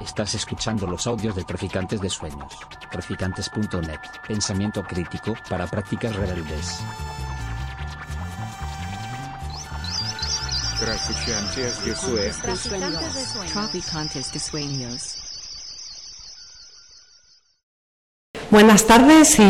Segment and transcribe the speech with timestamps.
[0.00, 2.52] Estás escuchando los audios de Traficantes de Sueños.
[2.90, 4.00] Traficantes.net.
[4.26, 6.80] Pensamiento crítico para prácticas rebeldes.
[10.80, 12.38] Traficantes de Sueños.
[13.52, 15.18] Traficantes de Sueños.
[18.50, 19.42] Buenas tardes y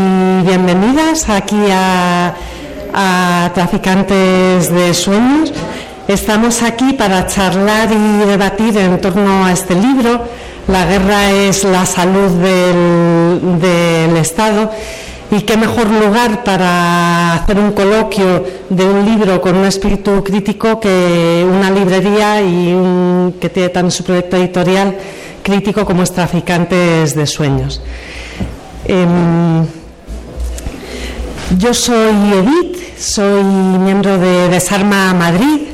[0.46, 2.36] bienvenidas aquí a,
[2.92, 5.52] a Traficantes de Sueños.
[6.08, 10.20] Estamos aquí para charlar y debatir en torno a este libro.
[10.66, 14.70] La guerra es la salud del, Estado.
[15.30, 20.78] Y qué mejor lugar para hacer un coloquio de un libro con un espíritu crítico
[20.80, 24.96] que una librería y un, que tiene también su proyecto editorial
[25.42, 27.80] crítico como es Traficantes de Sueños.
[28.84, 29.06] Eh,
[31.58, 35.71] yo soy Edith, soy miembro de Desarma Madrid.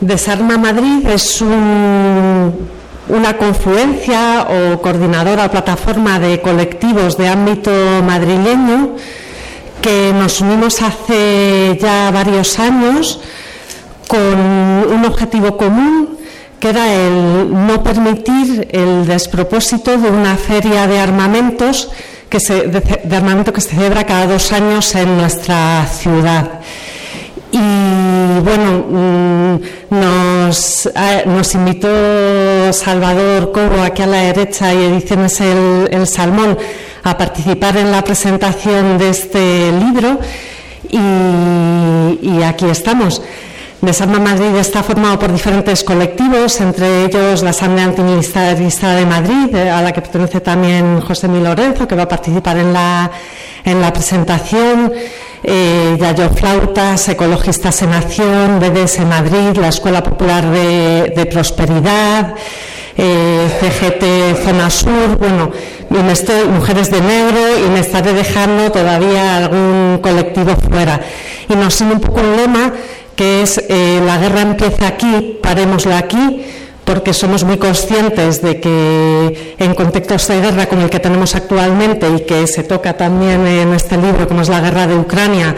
[0.00, 2.68] Desarma Madrid es un,
[3.08, 7.72] una confluencia o coordinadora o plataforma de colectivos de ámbito
[8.04, 8.92] madrileño
[9.80, 13.20] que nos unimos hace ya varios años
[14.06, 16.18] con un objetivo común
[16.60, 21.90] que era el no permitir el despropósito de una feria de armamentos
[22.28, 26.60] que se, de armamento que se celebra cada dos años en nuestra ciudad.
[27.56, 30.90] Y bueno, nos,
[31.24, 36.58] nos, invitó Salvador Cobo aquí a la derecha y Ediciones el, el, Salmón
[37.02, 40.18] a participar en la presentación de este libro
[40.90, 43.22] y, aquí estamos.
[43.80, 49.80] Desarma Madrid está formado por diferentes colectivos, entre ellos la Asamblea Antimilitarista de Madrid, a
[49.80, 53.10] la que pertenece también José Mi Lorenzo, que va a participar en la,
[53.64, 54.92] en la presentación,
[55.46, 55.96] eh,
[56.34, 62.34] Flautas, Ecologistas en Acción, BDS Madrid, la Escuela Popular de, Prosperidad,
[62.96, 65.50] eh, CGT Zona Sur, bueno,
[65.90, 71.00] me estoy, Mujeres de Negro, y me estaré dejando todavía algún colectivo fuera.
[71.48, 72.72] Y nos sigue un poco el lema
[73.16, 76.44] que es eh, la guerra empieza aquí, parémosla aquí,
[76.86, 82.08] porque somos muy conscientes de que en contextos de guerra como el que tenemos actualmente
[82.08, 85.56] y que se toca también en este libro, como es la guerra de Ucrania,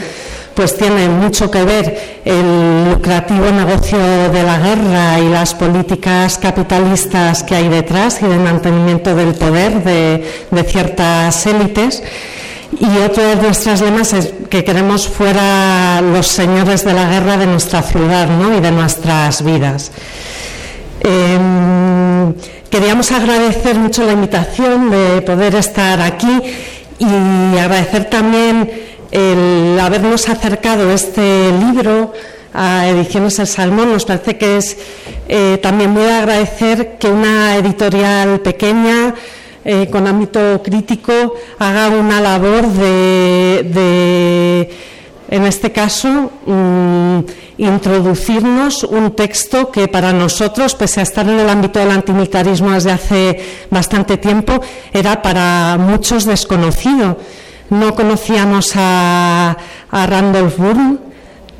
[0.54, 7.42] pues tiene mucho que ver el lucrativo negocio de la guerra y las políticas capitalistas
[7.42, 12.02] que hay detrás y de mantenimiento del poder de, ciertas élites.
[12.80, 17.46] Y otro de nuestros lemas es que queremos fuera los señores de la guerra de
[17.46, 18.56] nuestra ciudad ¿no?
[18.56, 19.92] y de nuestras vidas.
[21.00, 22.32] Eh,
[22.70, 26.40] queríamos agradecer mucho la invitación de poder estar aquí
[26.98, 28.70] y agradecer también
[29.10, 32.12] el habernos acercado este libro
[32.52, 33.92] a Ediciones El Salmón.
[33.92, 34.76] Nos parece que es
[35.28, 39.14] eh, también muy agradecer que una editorial pequeña
[39.64, 44.70] eh, con ámbito crítico haga una labor de
[45.28, 47.22] en este caso, um,
[47.58, 52.92] introducirnos un texto que para nosotros, pese a estar en el ámbito del antimilitarismo desde
[52.92, 54.60] hace bastante tiempo,
[54.92, 57.18] era para muchos desconocido.
[57.68, 59.56] No conocíamos a,
[59.90, 60.98] a Randolph Bourne,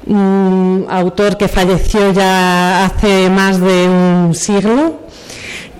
[0.06, 5.07] um, autor que falleció ya hace más de un siglo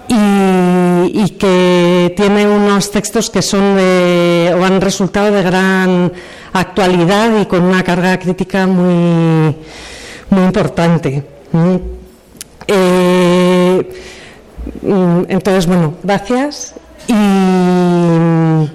[0.08, 6.12] y, que tiene unos textos que son de, o han resultado de gran
[6.52, 9.54] actualidad y con una carga crítica muy,
[10.30, 11.22] muy importante.
[12.66, 14.02] Eh,
[15.28, 16.74] entonces, bueno, gracias
[17.06, 18.66] y mm,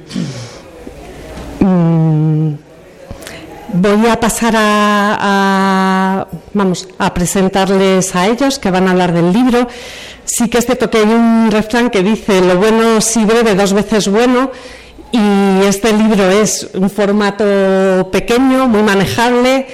[3.73, 9.67] voy a pasar a, vamos a presentarles a ellos que van a hablar del libro.
[10.25, 13.73] Sí que es cierto que hay un refrán que dice lo bueno si breve, dos
[13.73, 14.51] veces bueno,
[15.11, 19.67] y este libro es un formato pequeño, muy manejable,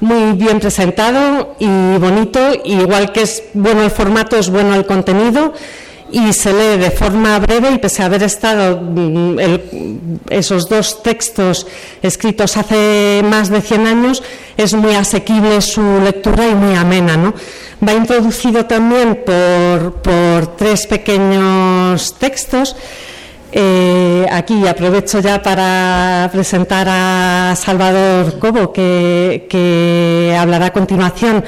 [0.00, 5.52] muy bien presentado y bonito, igual que es bueno el formato, es bueno el contenido
[6.12, 8.80] y se lee de forma breve y pese a haber estado
[9.40, 9.98] el,
[10.28, 11.66] esos dos textos
[12.02, 14.22] escritos hace más de 100 años,
[14.56, 17.16] es muy asequible su lectura y muy amena.
[17.16, 17.34] ¿no?
[17.86, 22.76] Va introducido también por, por tres pequeños textos.
[23.54, 31.44] Eh, aquí aprovecho ya para presentar a Salvador Cobo, que, que hablará a continuación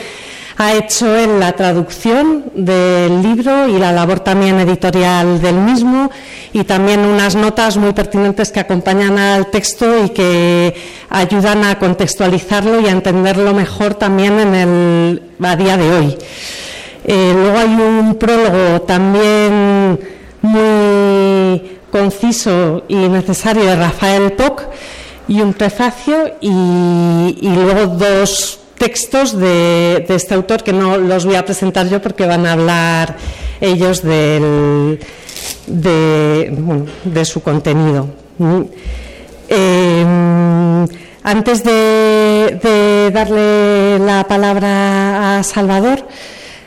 [0.57, 6.11] ha hecho él la traducción del libro y la labor también editorial del mismo
[6.53, 10.75] y también unas notas muy pertinentes que acompañan al texto y que
[11.11, 16.19] ayudan a contextualizarlo y a entenderlo mejor también en el, a día de hoy.
[17.07, 19.99] Eh, luego hay un prólogo también
[21.91, 24.63] conciso y necesario de Rafael Poc
[25.29, 31.45] y un prefacio y, luego dos textos de, este autor que no los voy a
[31.45, 33.17] presentar yo porque van a hablar
[33.61, 34.99] ellos del,
[35.67, 38.09] de, su contenido.
[39.49, 40.05] Eh,
[41.23, 46.07] antes de, darle la palabra a Salvador,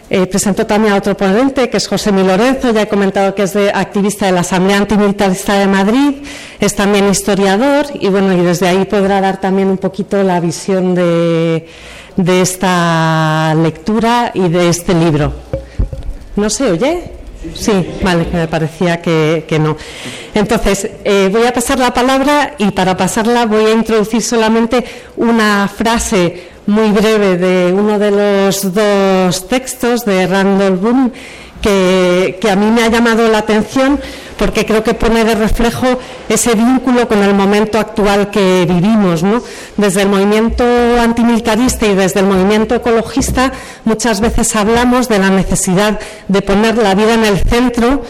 [0.09, 3.43] eh, presento también a otro ponente, que es José Mi Lorenzo, ya he comentado que
[3.43, 6.23] es de, activista de la Asamblea Antimilitarista de Madrid,
[6.59, 10.95] es también historiador y bueno, y desde ahí podrá dar también un poquito la visión
[10.95, 11.67] de,
[12.25, 15.33] esta lectura y de este libro.
[16.35, 17.11] ¿No se oye?
[17.53, 19.77] Sí, vale, que me parecía que, no.
[20.33, 24.83] Entonces, eh, voy a pasar la palabra y para pasarla voy a introducir solamente
[25.15, 31.11] una frase muy breve de uno de los dos textos de Randall Boone
[31.61, 33.99] que, a mí me ha llamado la atención
[34.37, 35.87] porque creo que pone de reflejo
[36.29, 39.23] ese vínculo con el momento actual que vivimos.
[39.23, 39.41] ¿no?
[39.77, 40.63] Desde el movimiento
[40.99, 43.51] antimilitarista y desde el movimiento ecologista
[43.83, 48.03] muchas veces hablamos de la necesidad de poner la vida en el centro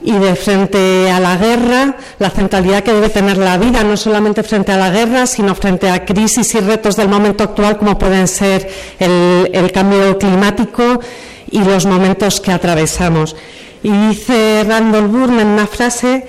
[0.00, 4.42] y de frente a la guerra, la centralidad que debe tener la vida, no solamente
[4.42, 8.28] frente a la guerra, sino frente a crisis y retos del momento actual, como pueden
[8.28, 8.68] ser
[8.98, 11.00] el, cambio climático
[11.50, 13.36] y los momentos que atravesamos.
[13.82, 16.26] Y dice Randall Bourne en una frase,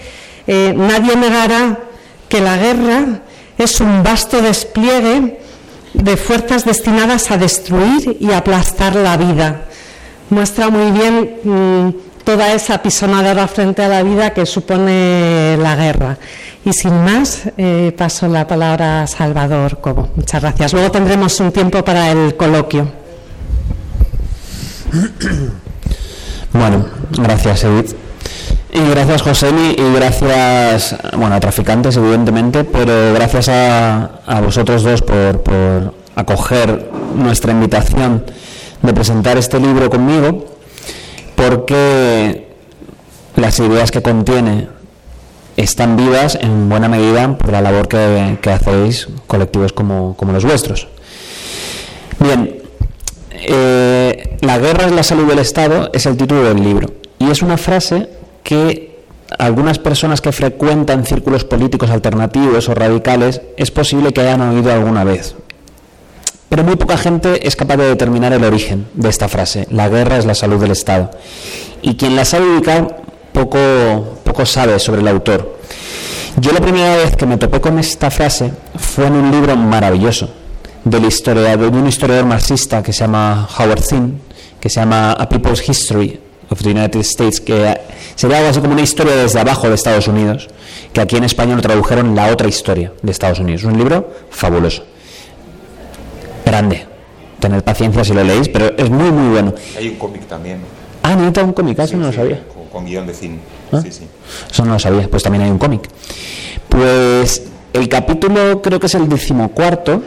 [0.47, 1.79] eh, nadie negará
[2.27, 3.21] que la guerra
[3.57, 5.39] es un vasto despliegue
[5.93, 9.65] de fuerzas destinadas a destruir y aplastar la vida.
[10.29, 16.17] Muestra muy bien mm, toda esa pisonadora frente a la vida que supone la guerra.
[16.63, 20.09] Y sin más, eh, paso la palabra a Salvador Cobo.
[20.15, 20.73] Muchas gracias.
[20.73, 22.98] Luego tendremos un tiempo para el coloquio.
[26.51, 27.95] Bueno, gracias Edith.
[28.73, 35.41] Y gracias José y gracias, bueno, a Traficantes evidentemente, pero gracias a, vosotros dos por,
[35.41, 38.25] por acoger nuestra invitación
[38.81, 40.45] de presentar este libro conmigo
[41.35, 42.47] porque
[43.35, 44.67] las ideas que contiene
[45.55, 50.87] están vivas en buena medida por la labor que, hacéis colectivos como, los vuestros.
[52.19, 52.61] Bien,
[53.31, 57.41] eh, La guerra es la salud del Estado es el título del libro y es
[57.41, 58.07] una frase
[58.41, 59.03] que
[59.37, 65.03] algunas personas que frecuentan círculos políticos alternativos o radicales es posible que hayan oído alguna
[65.03, 65.35] vez.
[66.47, 69.67] Pero muy poca gente es capaz de determinar el origen de esta frase.
[69.71, 71.11] La guerra es la salud del Estado.
[71.81, 73.01] Y quien la sabe ubicar
[73.33, 75.59] poco, poco sabe sobre el autor.
[76.37, 80.29] Yo la primera vez que me topé con esta frase fue en un libro maravilloso
[80.85, 84.28] del historiador, de un historiador marxista que se llama Howard Zinn,
[84.59, 86.19] que se llama A People's History
[86.49, 87.79] of the United States, que
[88.15, 90.47] sería algo así como una historia desde abajo de Estados Unidos,
[90.93, 93.63] que aquí en español tradujeron la otra historia de Estados Unidos.
[93.63, 94.83] Un libro fabuloso
[96.49, 96.85] grande.
[97.39, 99.53] Tener paciencia si lo leéis, pero es muy, muy bueno.
[99.77, 100.59] Hay un cómic también.
[101.03, 102.43] Ah, necesita un cómic, ah, eso no lo sabía.
[102.71, 103.39] Con, guion de cine.
[103.71, 103.81] ¿Ah?
[103.81, 104.07] Sí, sí.
[104.51, 105.89] Eso no lo sabía, pues también hay un cómic.
[106.67, 110.03] Pues el capítulo, creo que es el decimocuarto,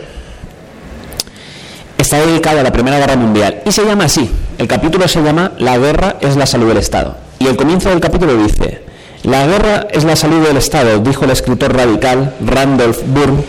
[2.12, 4.30] está dedicado a la Primera Guerra Mundial y se llama así.
[4.58, 7.16] El capítulo se llama La guerra es la salud del Estado.
[7.38, 8.82] Y el comienzo del capítulo dice,
[9.22, 13.42] La guerra es la salud del Estado, dijo el escritor radical Randolph Bourne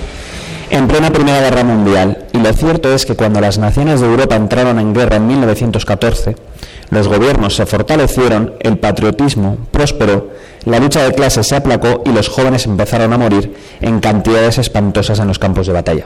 [0.70, 2.20] en plena Primera Guerra Mundial.
[2.32, 6.38] Y lo cierto es que cuando las naciones de Europa entraron en guerra en 1914,
[6.90, 10.30] los gobiernos se fortalecieron, el patriotismo prosperó,
[10.64, 15.20] la lucha de clases se aplacó y los jóvenes empezaron a morir en cantidades espantosas
[15.20, 16.06] en los campos de batalla.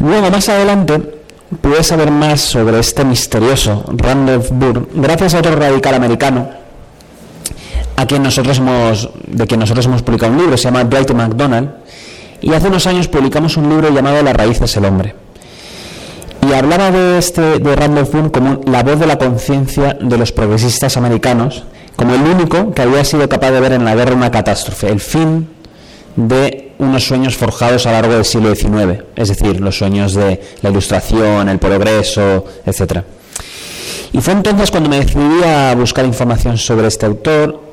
[0.00, 1.20] Luego, más adelante,
[1.60, 6.48] puedes saber más sobre este misterioso Randolph Burr gracias a otro radical americano
[7.96, 11.70] a quien nosotros hemos, de quien nosotros hemos publicado un libro, se llama Dwight McDonald,
[12.40, 15.14] y hace unos años publicamos un libro llamado La raíz es el hombre.
[16.48, 20.32] Y hablaba de, este, de Randolph Boone como la voz de la conciencia de los
[20.32, 21.64] progresistas americanos,
[21.96, 25.00] como el único que había sido capaz de ver en la guerra una catástrofe, el
[25.00, 25.46] fin
[26.28, 30.40] de unos sueños forjados a lo largo del siglo XIX, es decir, los sueños de
[30.62, 33.02] la ilustración, el progreso, etc.
[34.12, 37.70] Y fue entonces cuando me decidí a buscar información sobre este autor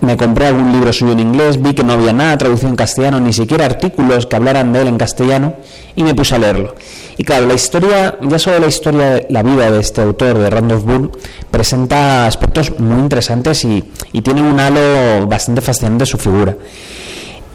[0.00, 3.20] me compré algún libro suyo en inglés, vi que no había nada traducido en castellano,
[3.20, 5.54] ni siquiera artículos que hablaran de él en castellano,
[5.94, 6.74] y me puse a leerlo.
[7.16, 10.84] Y claro, la historia, ya solo la historia, la vida de este autor, de Randolph
[10.84, 11.08] Boone,
[11.50, 13.82] presenta aspectos muy interesantes y,
[14.22, 16.56] tiene un halo bastante fascinante su figura.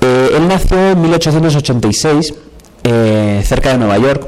[0.01, 2.33] Eh, él nació en 1886,
[2.83, 4.27] eh, cerca de Nueva York,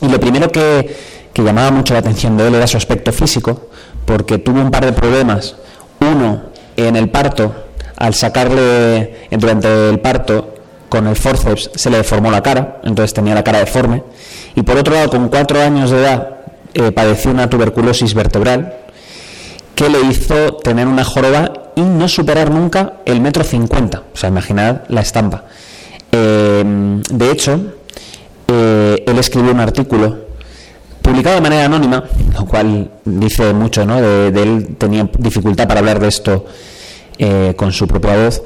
[0.00, 0.96] y lo primero que,
[1.32, 3.68] que llamaba mucho la atención de él era su aspecto físico,
[4.04, 5.56] porque tuvo un par de problemas.
[6.00, 6.42] Uno,
[6.76, 7.52] en el parto,
[7.96, 10.54] al sacarle durante el parto
[10.88, 14.02] con el forceps se le deformó la cara, entonces tenía la cara deforme.
[14.54, 16.28] Y por otro lado, con cuatro años de edad,
[16.74, 18.74] eh, padeció una tuberculosis vertebral
[19.74, 24.02] que le hizo tener una joroba y no superar nunca el metro cincuenta.
[24.12, 25.44] O sea, imaginad la estampa.
[26.12, 27.60] Eh, de hecho,
[28.48, 30.24] eh, él escribió un artículo
[31.02, 32.04] publicado de manera anónima,
[32.34, 34.00] lo cual dice mucho, ¿no?
[34.00, 36.46] De, él tenía dificultad para hablar de esto
[37.18, 38.42] eh, con su propia voz,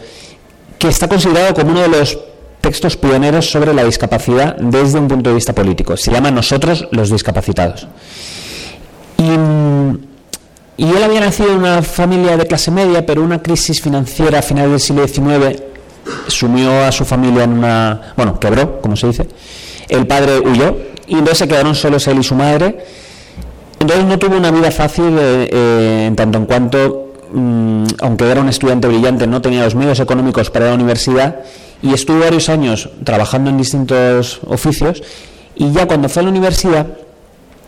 [0.78, 2.18] que está considerado como uno de los
[2.60, 5.96] textos pioneros sobre la discapacidad desde un punto de vista político.
[5.96, 7.86] Se llama Nosotros los discapacitados.
[10.78, 14.42] Y él había nacido en una familia de clase media, pero una crisis financiera a
[14.42, 15.60] finales del siglo XIX
[16.28, 18.12] sumió a su familia en una.
[18.16, 19.28] bueno, quebró, como se dice.
[19.88, 20.76] El padre huyó
[21.08, 22.78] y entonces se quedaron solos él y su madre.
[23.80, 28.40] Entonces no tuvo una vida fácil eh, eh, en tanto en cuanto, mm, aunque era
[28.40, 31.40] un estudiante brillante, no tenía los medios económicos para la universidad
[31.82, 35.02] y estuvo varios años trabajando en distintos oficios
[35.56, 36.86] y ya cuando fue a la universidad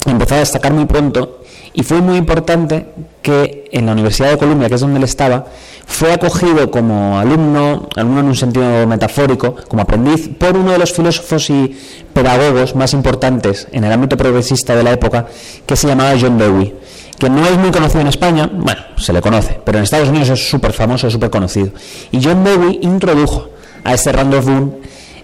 [0.06, 1.39] empezó a destacar muy pronto
[1.72, 2.86] y fue muy importante
[3.22, 5.46] que en la Universidad de Columbia, que es donde él estaba,
[5.86, 10.92] fue acogido como alumno, alumno en un sentido metafórico, como aprendiz, por uno de los
[10.92, 11.76] filósofos y
[12.12, 15.26] pedagogos más importantes en el ámbito progresista de la época,
[15.66, 16.74] que se llamaba John Dewey,
[17.18, 20.30] que no es muy conocido en España, bueno, se le conoce, pero en Estados Unidos
[20.30, 21.70] es súper famoso, súper conocido.
[22.10, 23.50] Y John Dewey introdujo
[23.84, 24.72] a este Randolph Boone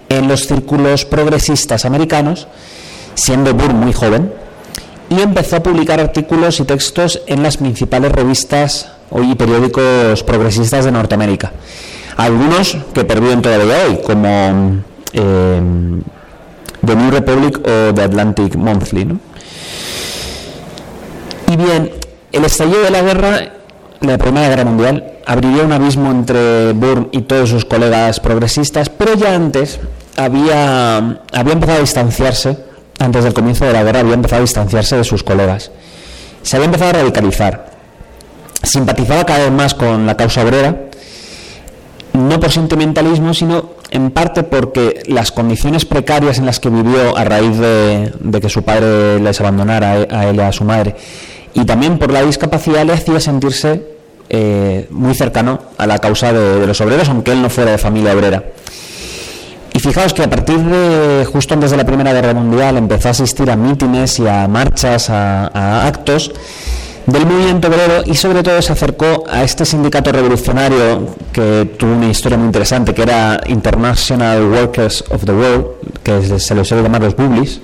[0.09, 2.47] en los círculos progresistas americanos,
[3.15, 4.33] siendo Boone muy joven,
[5.09, 10.93] y empezó a publicar artículos y textos en las principales revistas y periódicos progresistas de
[10.93, 11.53] Norteamérica.
[12.17, 14.83] Algunos que perviven todavía hoy, como
[15.13, 15.61] eh,
[16.85, 19.19] The New Republic o The Atlantic Monthly.
[21.49, 21.93] Y bien,
[22.33, 23.53] el estallido de la guerra,
[24.01, 29.15] la Primera Guerra Mundial, abriría un abismo entre Burr y todos sus colegas progresistas, pero
[29.15, 29.79] ya antes
[30.17, 32.66] había, había empezado a distanciarse
[32.99, 35.71] antes del comienzo de la guerra, había empezado a distanciarse de sus colegas.
[36.43, 37.77] Se había empezado a radicalizar.
[38.63, 40.77] Simpatizaba cada vez más con la causa obrera,
[42.13, 47.25] no por sentimentalismo, sino en parte porque las condiciones precarias en las que vivió a
[47.25, 50.97] raíz de, que su padre les abandonara a él y a su madre,
[51.55, 53.83] y también por la discapacidad le hacía sentirse
[54.29, 58.15] eh, muy cercano a la causa de los obreros, aunque él no fuera de familia
[58.15, 58.43] obrera.
[59.87, 63.49] Fijaos que a partir de justo antes de la Primera Guerra Mundial empezó a asistir
[63.49, 66.33] a mítines y a marchas, a, actos
[67.07, 72.09] del movimiento obrero y sobre todo se acercó a este sindicato revolucionario que tuvo una
[72.09, 75.67] historia muy interesante que era International Workers of the World,
[76.03, 77.61] que se lo suele llamar los Bublis,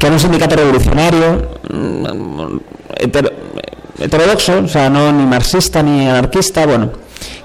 [0.00, 2.56] que era un sindicato revolucionario mm,
[4.00, 6.90] heterodoxo, o sea, no ni marxista ni anarquista, bueno,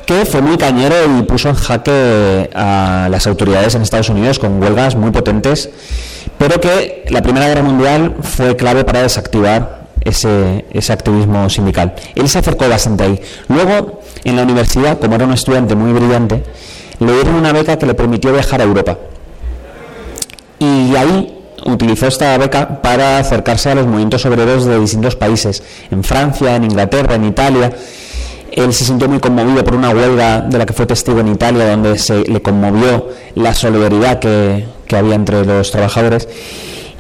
[0.06, 4.62] que fue muy cañero y puso en jaque a las autoridades en Estados Unidos con
[4.62, 5.70] huelgas muy potentes,
[6.38, 11.96] pero que la Primera Guerra Mundial fue clave para desactivar ese, ese activismo sindical.
[12.14, 13.22] Él se acercó bastante ahí.
[13.48, 16.44] Luego, en la universidad, como era un estudiante muy brillante,
[17.00, 18.98] le dieron una beca que le permitió viajar a Europa.
[20.60, 21.36] Y ahí
[21.66, 26.66] utilizó esta beca para acercarse a los movimientos obreros de distintos países, en Francia, en
[26.66, 27.72] Inglaterra, en Italia,
[28.56, 31.70] él se sintió muy conmovido por una huelga de la que fue testigo en Italia,
[31.72, 36.30] donde se le conmovió la solidaridad que, había entre los trabajadores.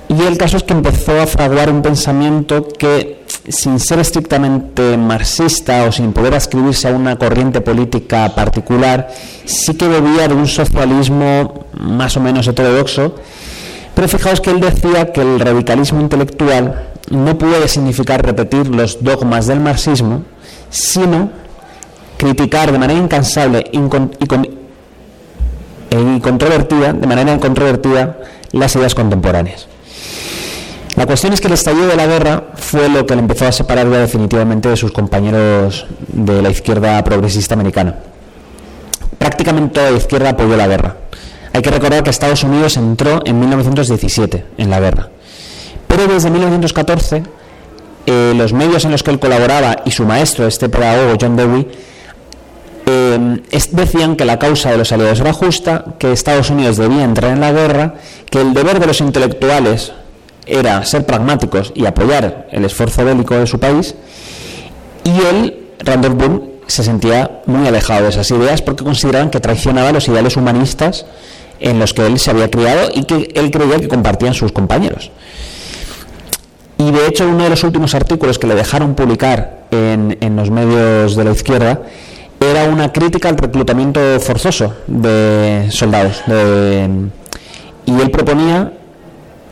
[0.09, 5.85] Y el caso es que empezó a fraguar un pensamiento que, sin ser estrictamente marxista
[5.85, 9.07] o sin poder ascribirse a una corriente política particular,
[9.45, 13.15] sí que bebía de un socialismo más o menos heterodoxo.
[13.95, 19.47] Pero fijaos que él decía que el radicalismo intelectual no puede significar repetir los dogmas
[19.47, 20.23] del marxismo,
[20.69, 21.44] sino
[22.17, 23.79] criticar de manera incansable y,
[26.19, 28.17] controvertida, de manera incontrovertida,
[28.51, 29.67] las ideas contemporáneas.
[30.95, 33.51] La cuestión es que el estallido de la guerra fue lo que le empezó a
[33.51, 37.95] separar definitivamente de sus compañeros de la izquierda progresista americana.
[39.17, 40.95] Prácticamente toda la izquierda apoyó la guerra.
[41.51, 45.09] Hay que recordar que Estados Unidos entró en 1917 en la guerra.
[45.87, 47.23] Pero desde 1914
[48.07, 51.67] eh, los medios en los que él colaboraba y su maestro, este pedagogo John Dewey,
[52.85, 57.31] eh, decían que la causa de los aliados era justa, que Estados Unidos debía entrar
[57.31, 57.95] en la guerra,
[58.29, 59.93] que el deber de los intelectuales
[60.45, 63.95] era ser pragmáticos y apoyar el esfuerzo bélico de su país,
[65.03, 69.91] y él, Randolph Boone, se sentía muy alejado de esas ideas porque consideraban que traicionaba
[69.91, 71.05] los ideales humanistas
[71.59, 75.11] en los que él se había criado y que él creía que compartían sus compañeros.
[76.77, 81.15] Y de hecho uno de los últimos artículos que le dejaron publicar en, los medios
[81.15, 81.81] de la izquierda
[82.39, 86.21] era una crítica al reclutamiento forzoso de soldados.
[86.27, 87.09] de-
[87.87, 88.71] y él proponía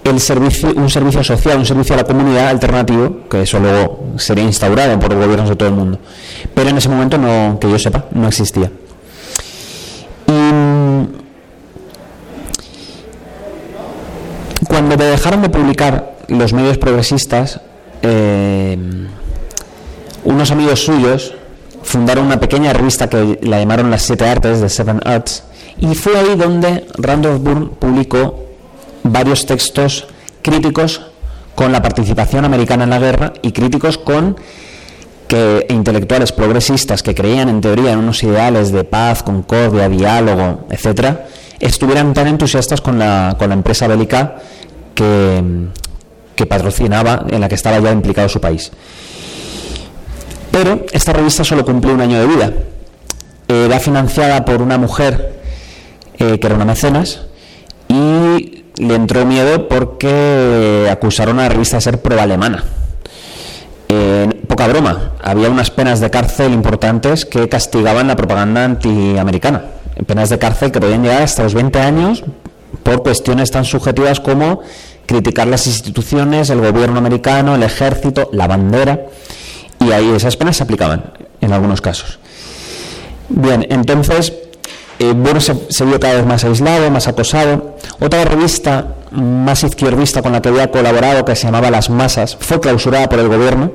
[0.04, 4.44] el servicio, un servicio social, un servicio a la comunidad alternativo, que eso luego sería
[4.44, 6.00] instaurado por gobiernos de todo el mundo.
[6.54, 8.70] Pero en ese momento, no, que yo sepa, no existía.
[10.28, 11.06] Y mm,
[14.68, 17.60] cuando dejaron de publicar los medios progresistas,
[18.02, 18.78] eh,
[20.26, 21.36] unos amigos suyos
[21.94, 25.44] fundaron una pequeña revista que la llamaron Las Siete Artes, de Seven Arts,
[25.80, 28.46] y fue ahí donde Randolph Bourne publicó
[29.04, 30.08] varios textos
[30.42, 31.04] críticos
[31.54, 34.38] con la participación americana en la guerra y críticos con
[35.28, 41.28] que intelectuales progresistas que creían en teoría en unos ideales de paz, concordia, diálogo, etcétera,
[41.60, 44.38] estuvieran tan entusiastas con la, con la empresa bélica
[44.96, 45.44] que,
[46.36, 48.72] que patrocinaba, en la que estaba ya implicado su país.
[50.54, 52.54] Pero esta revista solo cumplió un año de vida.
[53.48, 55.42] Era financiada por una mujer
[56.20, 57.22] eh, que era una mecenas
[57.88, 62.64] y le entró miedo porque acusaron a la revista de ser pro-alemana.
[63.90, 69.64] Eh, poca broma, había unas penas de cárcel importantes que castigaban la propaganda antiamericana.
[70.06, 72.24] Penas de cárcel que podían llegar hasta los 20 años
[72.84, 74.62] por cuestiones tan subjetivas como
[75.08, 79.08] criticar las instituciones, el gobierno americano, el ejército, la bandera.
[79.86, 81.04] Y ahí esas penas se aplicaban
[81.42, 82.20] en algunos casos.
[83.30, 84.34] Bien, entonces
[85.00, 87.76] eh, Bourne se, vio cada vez más aislado, más acosado.
[88.00, 92.60] Otra revista más izquierdista con la que había colaborado, que se llamaba Las Masas, fue
[92.60, 93.72] clausurada por el gobierno.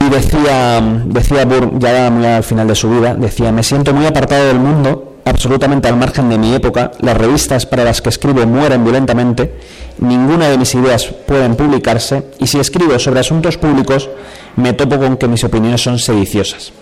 [0.00, 4.06] Y decía, decía Bourne, ya muy al final de su vida, decía, me siento muy
[4.06, 8.46] apartado del mundo, absolutamente al margen de mi época, las revistas para las que escribo
[8.46, 9.60] mueren violentamente,
[9.98, 14.08] ninguna de mis ideas pueden publicarse, y si escribo sobre asuntos públicos,
[14.56, 16.72] me topo con que mis opiniones son sediciosas.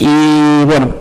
[0.00, 0.94] Y bueno,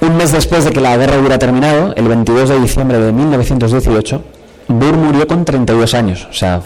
[0.00, 4.22] un mes después de que la guerra hubiera terminado, el 22 de diciembre de 1918,
[4.68, 6.60] Burr murió con 32 años, o sea,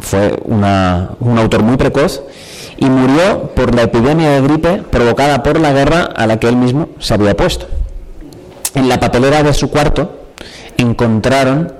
[0.00, 2.22] fue una- un autor muy precoz
[2.76, 6.56] y murió por la epidemia de gripe provocada por la guerra a la que él
[6.56, 7.66] mismo se había puesto.
[8.74, 10.26] En la papelera de su cuarto
[10.76, 11.72] encontraron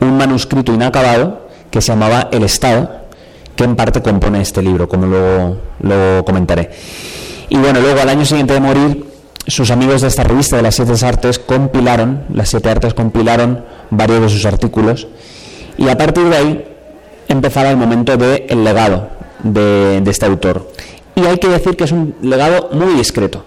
[0.00, 3.05] un manuscrito inacabado que se llamaba El Estado,
[3.56, 5.06] que en parte compone este libro, como
[5.80, 6.70] lo comentaré.
[7.48, 9.04] Y bueno, luego al año siguiente de morir,
[9.46, 14.20] sus amigos de esta revista de las siete artes compilaron, las siete artes compilaron varios
[14.20, 15.06] de sus artículos
[15.78, 16.64] y a partir de ahí
[17.28, 19.08] empezaba el momento del legado
[19.42, 20.68] de, de este autor.
[21.14, 23.44] Y hay que decir que es un legado muy discreto.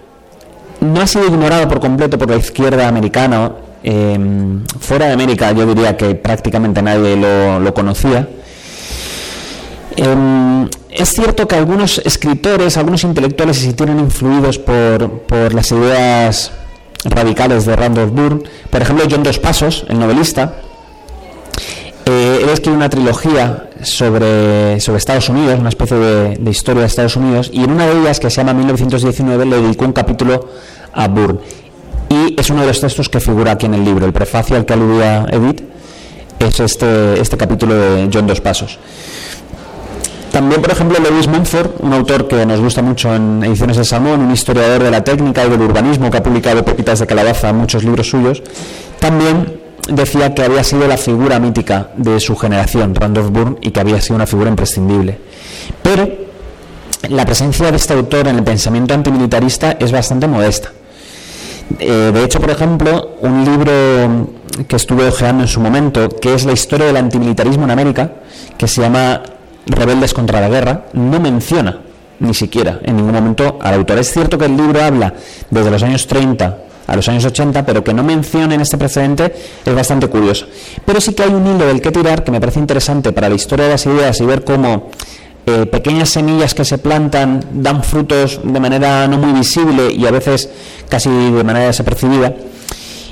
[0.80, 3.52] No ha sido ignorado por completo por la izquierda americana.
[3.84, 4.18] eh,
[4.80, 8.28] fuera de América yo diría que prácticamente nadie lo, lo conocía.
[10.02, 16.54] Em, es cierto que algunos escritores, algunos intelectuales se sintieron influidos por, por las ideas
[17.04, 18.44] radicales de Randolph Bourne.
[18.70, 20.54] Por ejemplo, John Dos Pasos, el novelista,
[22.06, 26.88] eh, él escribió una trilogía sobre, sobre Estados Unidos, una especie de, de historia de
[26.88, 30.48] Estados Unidos, y en una de ellas, que se llama 1919, le dedicó un capítulo
[30.94, 31.42] a Bourne.
[32.08, 34.06] Y es uno de los textos que figura aquí en el libro.
[34.06, 35.62] El prefacio al que aludía Edith
[36.40, 38.80] es este, este capítulo de John Dos Pasos.
[40.40, 44.22] También, por ejemplo, Lewis Mumford, un autor que nos gusta mucho en Ediciones de Salmón,
[44.22, 47.84] un historiador de la técnica y del urbanismo que ha publicado Pepitas de Calabaza, muchos
[47.84, 48.42] libros suyos,
[49.00, 53.82] también decía que había sido la figura mítica de su generación, Randolph Bourne, y que
[53.82, 55.20] había sido una figura imprescindible.
[55.84, 56.08] Pero
[57.10, 60.72] la presencia de este autor en el pensamiento antimilitarista es bastante modesta.
[61.80, 64.30] Eh, de hecho, por ejemplo, un libro
[64.70, 68.14] que estuve ojeando en su momento, que es la historia del antimilitarismo en América,
[68.58, 69.22] que se llama
[69.70, 71.80] Rebeldes contra la Guerra, no menciona
[72.20, 74.00] ni siquiera en ningún momento al autor.
[74.00, 75.14] Es cierto que el libro habla
[75.50, 76.58] desde los años 30
[76.90, 79.32] a los años 80, pero que no mencione en este precedente
[79.64, 80.48] es bastante curioso.
[80.84, 83.36] Pero sí que hay un hilo del que tirar que me parece interesante para la
[83.36, 84.90] historia de las ideas y ver cómo
[85.46, 90.12] eh, pequeñas semillas que se plantan dan frutos de manera no muy visible y a
[90.12, 90.50] veces
[90.90, 92.34] casi de manera desapercibida.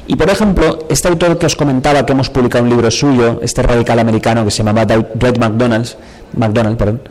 [0.08, 3.62] Y por ejemplo, este autor que os comentaba que hemos publicado un libro suyo, este
[3.62, 5.98] radical americano que se llamaba Dwight McDonald's,
[6.36, 7.02] McDonald, perdón,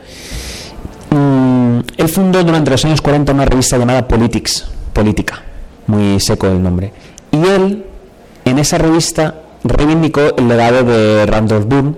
[1.11, 5.43] mm, él fundó durante los años 40 una revista llamada Politics, Política,
[5.87, 6.93] muy seco el nombre.
[7.31, 7.85] Y él,
[8.45, 11.95] en esa revista, reivindicó el legado de Randolph Bourne.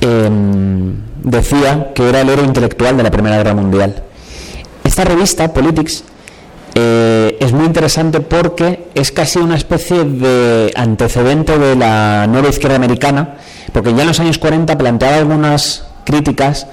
[0.00, 4.02] Em, decía que era el héroe intelectual de la Primera Guerra Mundial.
[4.84, 6.04] Esta revista, Politics,
[6.74, 12.76] eh, es muy interesante porque es casi una especie de antecedente de la nueva izquierda
[12.76, 13.36] americana,
[13.76, 16.66] porque ya en los años 40 planteaba algunas críticas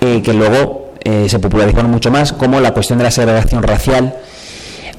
[0.00, 4.16] eh, que luego eh, se popularizaron mucho más, como la cuestión de la segregación racial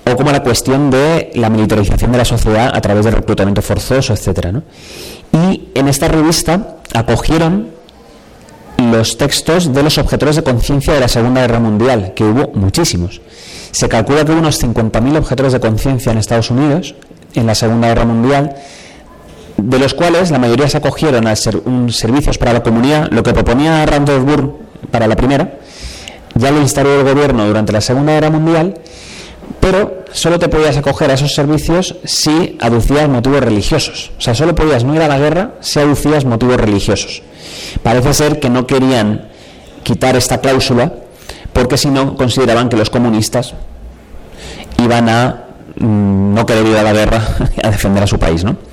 [0.10, 4.16] o como la cuestión de la militarización de la sociedad a través del reclutamiento forzoso,
[4.54, 4.64] ¿no?
[5.34, 7.68] Y en esta revista acogieron
[8.78, 13.20] los textos de los objetores de conciencia de la Segunda Guerra Mundial, que hubo muchísimos.
[13.72, 16.96] Se calcula que hubo unos 50.000 objetores de conciencia en Estados Unidos
[17.36, 18.56] en la Segunda Guerra Mundial,
[19.62, 23.24] de los cuales la mayoría se acogieron a ser un servicios para la comunidad, lo
[23.24, 24.60] que proponía Randolph Burr
[24.92, 25.60] para la primera,
[26.36, 28.76] ya lo instaló el gobierno durante la Segunda Guerra Mundial,
[29.60, 34.12] pero solo te podías acoger a esos servicios si aducías motivos religiosos.
[34.18, 37.22] O sea, solo podías no ir a la guerra si aducías motivos religiosos.
[37.84, 39.28] Parece ser que no querían
[39.84, 40.94] quitar esta cláusula
[41.52, 43.54] porque si no consideraban que los comunistas
[44.78, 45.46] iban a
[45.76, 47.22] mm, no querer ir a la guerra
[47.64, 48.69] a defender a su país, ¿no?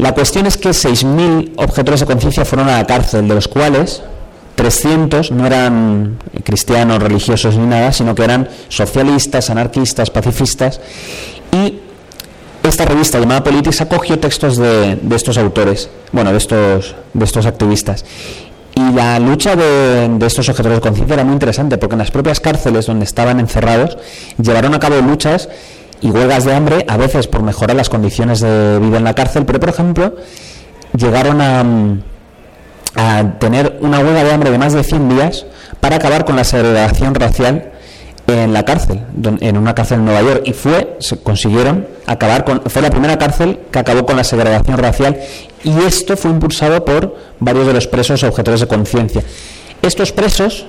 [0.00, 4.02] La cuestión es que 6.000 objetores de conciencia fueron a la cárcel, de los cuales
[4.54, 10.80] 300 no eran cristianos, religiosos ni nada, sino que eran socialistas, anarquistas, pacifistas.
[11.52, 11.80] Y
[12.62, 18.06] esta revista llamada Politics acogió textos de, estos autores, bueno, de estos, de estos activistas.
[18.74, 22.10] Y la lucha de, de, estos objetores de conciencia era muy interesante, porque en las
[22.10, 23.98] propias cárceles donde estaban encerrados
[24.42, 25.50] llevaron a cabo luchas
[26.00, 29.44] y huelgas de hambre, a veces por mejorar las condiciones de vida en la cárcel,
[29.44, 30.14] pero por ejemplo,
[30.96, 31.64] llegaron a,
[32.96, 35.46] a tener una huelga de hambre de más de 100 días
[35.80, 37.72] para acabar con la segregación racial
[38.26, 39.00] en la cárcel,
[39.40, 43.18] en una cárcel en Nueva York, y fue, se consiguieron acabar con, fue la primera
[43.18, 45.18] cárcel que acabó con la segregación racial,
[45.64, 49.22] y esto fue impulsado por varios de los presos objetores de conciencia.
[49.82, 50.66] Estos presos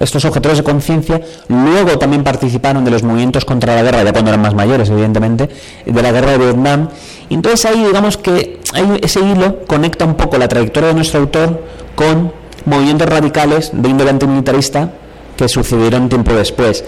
[0.00, 4.30] estos objetores de conciencia luego también participaron de los movimientos contra la guerra, ya cuando
[4.30, 5.48] eran más mayores, evidentemente,
[5.86, 6.88] de la guerra de Vietnam.
[7.28, 8.60] Y entonces ahí, digamos que
[9.02, 11.62] ese hilo conecta un poco la trayectoria de nuestro autor
[11.94, 12.32] con
[12.64, 14.90] movimientos radicales de índole antimilitarista
[15.36, 16.84] que sucedieron tiempo después.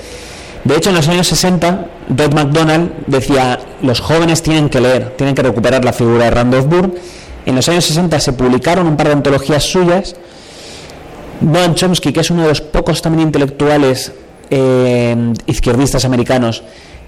[0.65, 5.35] De hecho, en los años 60, Dodd MacDonald decía, los jóvenes tienen que leer, tienen
[5.35, 6.95] que recuperar la figura de Randolph Burr.
[7.45, 10.17] En los años 60 se publicaron un par de antologías suyas
[11.41, 14.13] Noam Chomsky, que es uno de los pocos también intelectuales
[14.51, 16.63] eh, izquierdistas americanos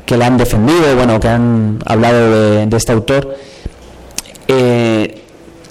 [0.05, 3.37] que la han defendido, bueno, que han hablado de, este autor,
[4.49, 5.23] eh,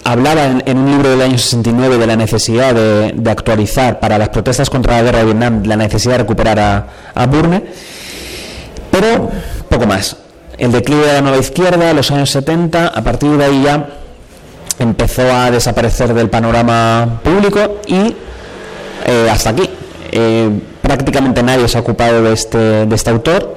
[0.04, 4.70] hablaba en, un libro del año 69 de la necesidad de, actualizar para las protestas
[4.70, 7.64] contra la guerra de Vietnam, la necesidad de recuperar a, a Burne,
[8.90, 9.28] pero
[9.68, 10.16] poco más.
[10.56, 13.88] El declive de la nueva izquierda, los años 70, a partir de ahí ya
[14.78, 18.14] empezó a desaparecer del panorama público y
[19.06, 19.68] eh, hasta aquí.
[20.10, 20.50] Eh,
[20.82, 23.56] prácticamente nadie se ha ocupado de este, de este autor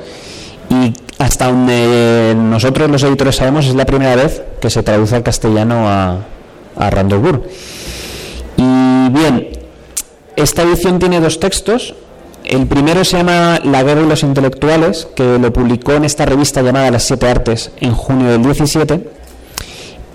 [0.69, 5.23] y hasta donde nosotros los editores sabemos es la primera vez que se traduce al
[5.23, 6.17] castellano a,
[6.77, 7.43] a Randall
[8.57, 9.49] Y bien,
[10.35, 11.93] esta edición tiene dos textos.
[12.43, 16.61] El primero se llama La guerra y los intelectuales, que lo publicó en esta revista
[16.61, 19.07] llamada Las Siete Artes en junio del 17.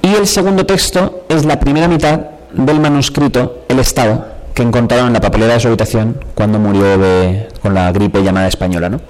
[0.02, 2.20] Y el segundo texto es la primera mitad
[2.52, 7.46] del manuscrito El Estado, que encontraron en la papelera de su habitación cuando murió de,
[7.60, 8.88] con la gripe llamada española.
[8.88, 9.02] ¿no?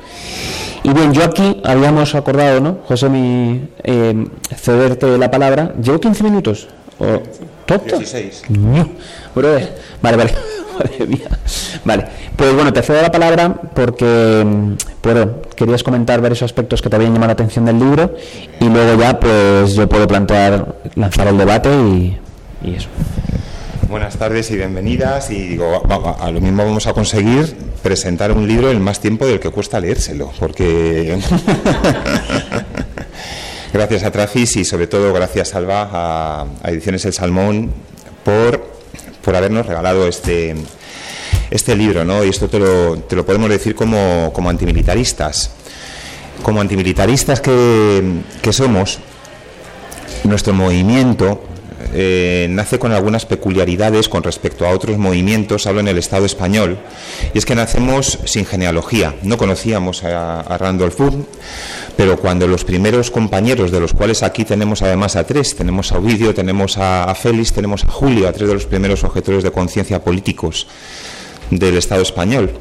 [0.83, 2.79] Y bien, yo aquí habíamos acordado, ¿no?
[2.85, 5.73] José, mi, eh, cederte la palabra.
[5.81, 6.67] ¿Llevo 15 minutos?
[6.99, 7.23] ¿O,
[7.65, 7.97] ¿Tonto?
[7.97, 8.43] 16.
[10.03, 10.35] vale, vale.
[11.87, 12.05] Vale,
[12.37, 14.45] pues bueno, te cedo la palabra porque
[15.03, 18.15] bueno, querías comentar varios aspectos que te habían llamado la atención del libro
[18.61, 22.19] y luego ya pues yo puedo plantear, lanzar el debate y,
[22.63, 22.89] y eso.
[23.89, 25.31] Buenas tardes y bienvenidas.
[25.31, 25.83] Y digo,
[26.19, 29.79] a lo mismo vamos a conseguir presentar un libro en más tiempo del que cuesta
[29.79, 31.17] leérselo, porque
[33.73, 37.71] gracias a Trafis y sobre todo gracias Alba a, Ediciones El Salmón
[38.25, 38.67] por,
[39.23, 40.57] por habernos regalado este
[41.51, 42.25] este libro, ¿no?
[42.25, 45.53] Y esto te lo, te lo podemos decir como, como antimilitaristas.
[46.43, 48.03] Como antimilitaristas que,
[48.43, 48.99] que somos,
[50.25, 51.41] nuestro movimiento
[51.93, 56.79] eh, nace con algunas peculiaridades con respecto a otros movimientos, hablo en el Estado español,
[57.35, 59.15] y es que nacemos sin genealogía.
[59.23, 61.25] No conocíamos a, Randolph Boone,
[61.97, 65.99] pero cuando los primeros compañeros, de los cuales aquí tenemos además a tres, tenemos a
[65.99, 70.03] Ovidio, tenemos a, Félix, tenemos a Julio, a tres de los primeros objetores de conciencia
[70.03, 70.67] políticos
[71.51, 72.53] del Estado español,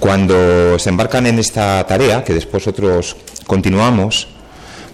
[0.00, 4.28] cuando se embarcan en esta tarea, que después otros continuamos,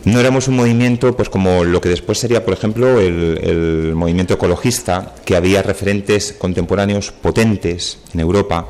[0.05, 5.15] no éramos un movimiento pues como lo que después sería, por ejemplo, el, movimiento ecologista,
[5.25, 8.67] que había referentes contemporáneos potentes en Europa,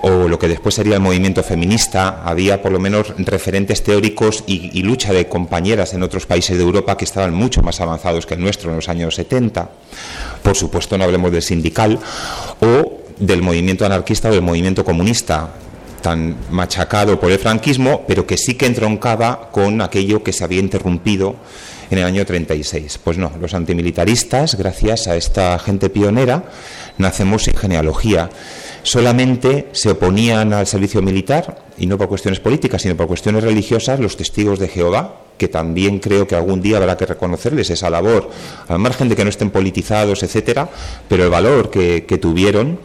[0.00, 4.82] o lo que después sería el movimiento feminista, había por lo menos referentes teóricos y,
[4.82, 8.40] lucha de compañeras en otros países de Europa que estaban mucho más avanzados que el
[8.40, 9.70] nuestro en los años 70.
[10.42, 11.98] Por supuesto, no hablemos del sindical,
[12.60, 15.54] o del movimiento anarquista o del movimiento comunista,
[16.04, 20.60] tan machacado por el franquismo, pero que sí que entroncaba con aquello que se había
[20.60, 21.36] interrumpido
[21.90, 23.00] en el año 36.
[23.02, 26.44] Pues no, los antimilitaristas, gracias a esta gente pionera,
[26.98, 28.28] nacemos sin genealogía.
[28.82, 33.98] Solamente se oponían al servicio militar, y no por cuestiones políticas, sino por cuestiones religiosas,
[33.98, 38.30] los testigos de Jehová, que también creo que algún día habrá que reconocerles esa labor,
[38.68, 40.68] al margen de que no estén politizados, etcétera,
[41.08, 42.78] pero el valor que, que tuvieron.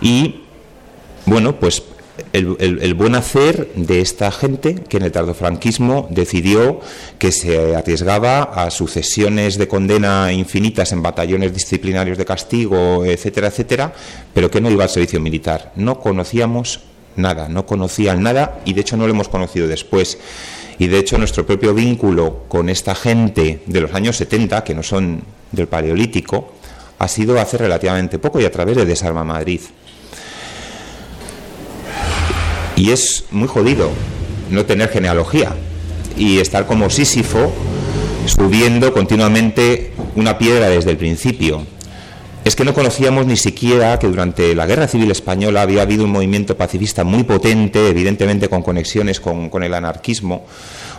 [0.00, 0.40] Y
[1.24, 1.84] bueno, pues
[2.32, 6.80] el, buen hacer de esta gente que en el tardofranquismo decidió
[7.18, 13.92] que se arriesgaba a sucesiones de condena infinitas en batallones disciplinarios de castigo, etcétera, etcétera,
[14.32, 15.72] pero que no iba al servicio militar.
[15.76, 16.80] No conocíamos
[17.16, 20.18] nada, no conocían nada y de hecho no lo hemos conocido después.
[20.78, 24.82] Y de hecho nuestro propio vínculo con esta gente de los años 70, que no
[24.82, 26.54] son del Paleolítico,
[26.98, 29.60] ha sido hace relativamente poco y a través de Desarma Madrid.
[32.82, 33.90] Y es muy jodido
[34.50, 35.54] no tener genealogía
[36.18, 37.52] y estar como Sísifo
[38.26, 41.64] subiendo continuamente una piedra desde el principio.
[42.44, 46.10] Es que no conocíamos ni siquiera que durante la Guerra Civil Española había habido un
[46.10, 50.44] movimiento pacifista muy potente, evidentemente con conexiones con, el anarquismo,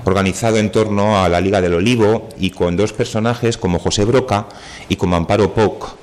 [0.05, 4.47] organizado en torno a la Liga del Olivo y con dos personajes como José Broca
[4.87, 5.97] y como Amparo Poc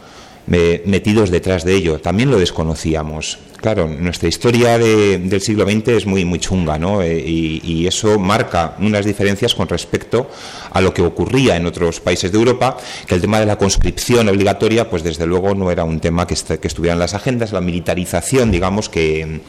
[0.50, 2.00] metidos detrás de ello.
[2.00, 3.38] También lo desconocíamos.
[3.56, 7.02] Claro, nuestra historia del siglo XX es muy, muy chunga, ¿no?
[7.02, 10.28] Eh, y, eso marca unas diferencias con respecto
[10.70, 14.28] a lo que ocurría en otros países de Europa, que el tema de la conscripción
[14.28, 17.60] obligatoria, pues desde luego no era un tema que, que estuviera en las agendas, la
[17.60, 19.40] militarización, digamos, que,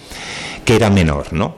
[0.66, 1.56] que era menor, ¿no?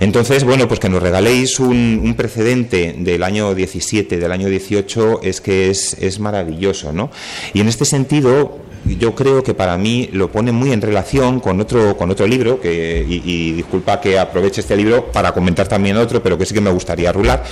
[0.00, 5.40] Entonces, bueno, pues que nos regaléis un, precedente del año 17, del año 18, es
[5.40, 7.10] que es, es maravilloso, ¿no?
[7.52, 11.60] Y en este sentido, yo creo que para mí lo pone muy en relación con
[11.60, 16.22] otro, con otro libro, que, y, disculpa que aproveche este libro para comentar también otro,
[16.22, 17.44] pero que sí que me gustaría rular,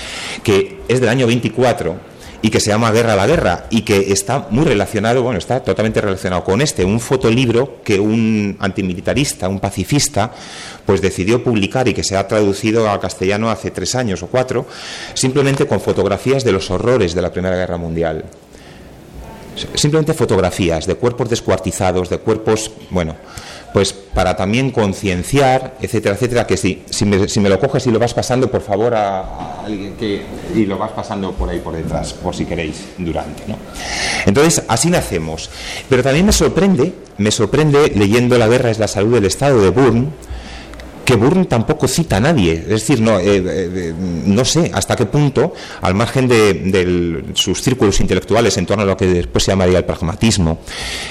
[0.43, 4.13] que es del año 24 y que se llama Guerra a la Guerra y que
[4.13, 9.59] está muy relacionado, bueno, está totalmente relacionado con este, un fotolibro que un antimilitarista, un
[9.59, 10.33] pacifista,
[10.85, 14.67] pues decidió publicar y que se ha traducido a castellano hace tres años o cuatro,
[15.15, 18.25] simplemente con fotografías de los horrores de la Primera Guerra Mundial.
[19.75, 23.15] Simplemente fotografías de cuerpos descuartizados, de cuerpos, bueno,
[23.73, 28.15] pues para también concienciar, etcétera, etcétera, que si, si, me, lo coges y lo vas
[28.15, 30.23] pasando, por favor, a, alguien que,
[30.55, 33.43] y lo vas pasando por ahí por detrás, por si queréis, durante.
[33.47, 33.57] ¿no?
[34.25, 35.51] Entonces, así nacemos.
[35.91, 39.69] Pero también me sorprende, me sorprende leyendo La guerra es la salud del Estado de
[39.69, 40.11] Burn,
[41.07, 42.53] que Burn tampoco cita a nadie.
[42.53, 43.95] Es decir, no, eh, eh,
[44.27, 48.97] no sé hasta qué punto, al margen de, sus círculos intelectuales en torno a lo
[48.97, 50.59] que después se llamaría el pragmatismo,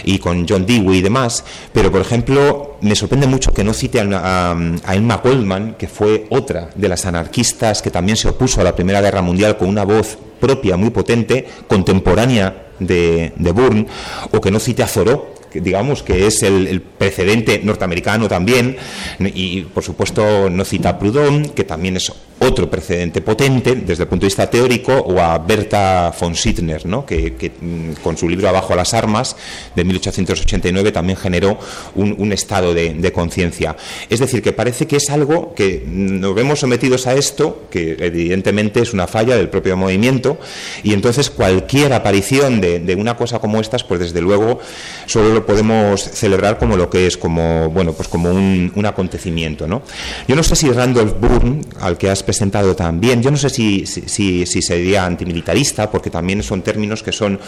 [0.03, 4.01] y con John Dewey y demás, pero por ejemplo, me sorprende mucho que no cite
[4.01, 4.55] a,
[4.93, 9.01] Emma Goldman, que fue otra de las anarquistas que también se opuso a la Primera
[9.01, 13.87] Guerra Mundial con una voz propia, muy potente, contemporánea de, de Burn,
[14.31, 18.77] o que no cite a Thoreau, digamos que es el, precedente norteamericano también,
[19.19, 24.09] y por supuesto no cita a Proudhon, que también es otro precedente potente desde el
[24.09, 27.05] punto de vista teórico, o a Berta von Sittner, ¿no?
[27.05, 29.35] que, mm, con su libro Abajo a las armas
[29.75, 31.57] de 1889 también generó
[31.95, 33.77] un, estado de, conciencia.
[34.09, 38.81] Es decir, que parece que es algo que nos vemos sometidos a esto, que evidentemente
[38.81, 40.37] es una falla del propio movimiento,
[40.83, 44.59] y entonces cualquier aparición de, de una cosa como estas, pues desde luego
[45.05, 49.67] solo lo podemos celebrar como lo que es, como, bueno, pues como un, acontecimiento.
[49.67, 49.81] ¿no?
[50.27, 53.85] Yo no sé si Randolph Bourne, al que has presentado también, yo no sé si,
[53.85, 57.39] si, si sería antimilitarista, porque también son términos que son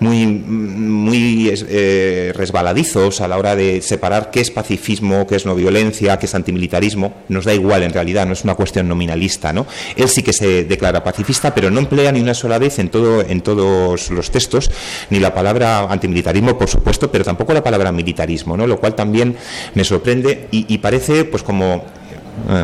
[0.00, 5.54] muy, muy eh, resbaladizos a la hora de separar qué es pacifismo, qué es no
[5.54, 7.14] violencia, qué es antimilitarismo.
[7.28, 9.52] Nos da igual en realidad, no es una cuestión nominalista.
[9.52, 9.66] ¿no?
[9.96, 13.22] Él sí que se declara pacifista, pero no emplea ni una sola vez en, todo,
[13.22, 14.70] en todos los textos
[15.10, 18.66] ni la palabra antimilitarismo, por supuesto, pero tampoco la palabra militarismo, ¿no?
[18.66, 19.36] lo cual también
[19.74, 21.84] me sorprende y, parece pues como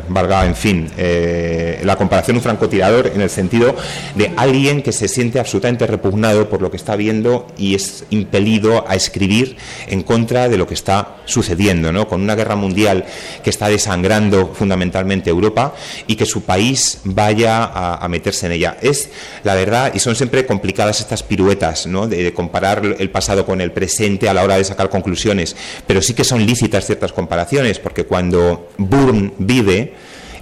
[0.09, 3.75] valga, en fin, eh, la comparación un francotirador en el sentido
[4.15, 8.85] de alguien que se siente absolutamente repugnado por lo que está viendo y es impelido
[8.89, 9.57] a escribir
[9.89, 12.09] en contra de lo que está sucediendo, ¿no?
[12.09, 13.05] con una guerra mundial
[13.43, 15.75] que está desangrando fundamentalmente Europa
[16.07, 18.77] y que su país vaya a, meterse en ella.
[18.83, 19.09] Es
[19.43, 22.07] la verdad, y son siempre complicadas estas piruetas ¿no?
[22.07, 25.57] de, de comparar el pasado con el presente a la hora de sacar conclusiones,
[25.87, 29.62] pero sí que son lícitas ciertas comparaciones, porque cuando Burn vive,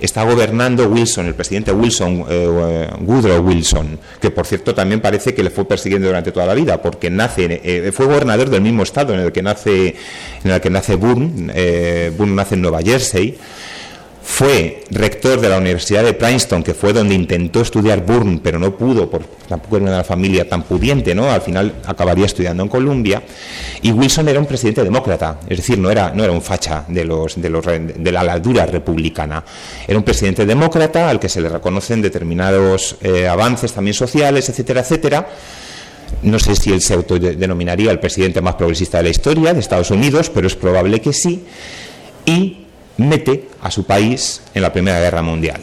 [0.01, 5.43] está gobernando Wilson, el presidente Wilson, eh, Woodrow Wilson, que por cierto también parece que
[5.43, 9.15] le fue persiguiendo durante toda la vida, porque nace, eh, fue gobernador del mismo estado
[9.15, 9.95] en el que nace,
[10.45, 13.37] en el que nace Boone, eh, Boone nace en Nueva Jersey
[14.31, 18.77] fue rector de la Universidad de Princeton, que fue donde intentó estudiar Bourne, pero no
[18.77, 21.29] pudo, porque tampoco era una familia tan pudiente, ¿no?
[21.31, 23.23] Al final acabaría estudiando en Columbia.
[23.83, 27.05] Y Wilson era un presidente demócrata, es decir, no era, no era un facha de,
[27.05, 29.45] los, de, los, de la ladura republicana.
[29.87, 34.83] Era un presidente demócrata al que se le reconocen determinados eh, avances también sociales, etcétera,
[34.83, 35.29] etcétera.
[36.23, 39.90] No sé si él se autodenominaría el presidente más progresista de la historia de Estados
[39.90, 41.45] Unidos, pero es probable que sí.
[42.25, 42.60] Y
[43.01, 45.61] mete a su país en la Primera Guerra Mundial.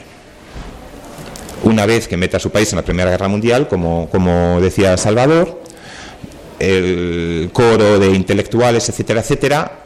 [1.64, 4.96] Una vez que mete a su país en la Primera Guerra Mundial, como, como decía
[4.98, 5.62] Salvador,
[6.60, 9.80] el coro de intelectuales, etcétera, etcétera,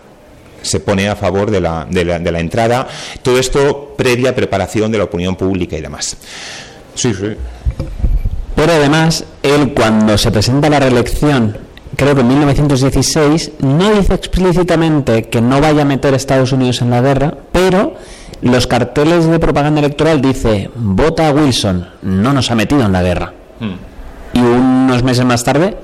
[0.61, 2.87] se pone a favor de la, de la, de la entrada.
[3.21, 6.17] Todo esto previa preparación de la opinión pública y demás.
[6.93, 7.35] Sí, sí.
[8.55, 11.57] Pero además, él cuando se presenta a la reelección
[11.95, 16.81] creo que en 1916, no dice explícitamente que no vaya a meter a Estados Unidos
[16.81, 17.95] en la guerra, pero
[18.41, 23.03] los carteles de propaganda electoral dice vota a Wilson, no nos ha metido en la
[23.03, 23.33] guerra.
[23.59, 24.37] Hmm.
[24.37, 25.77] Y unos meses más tarde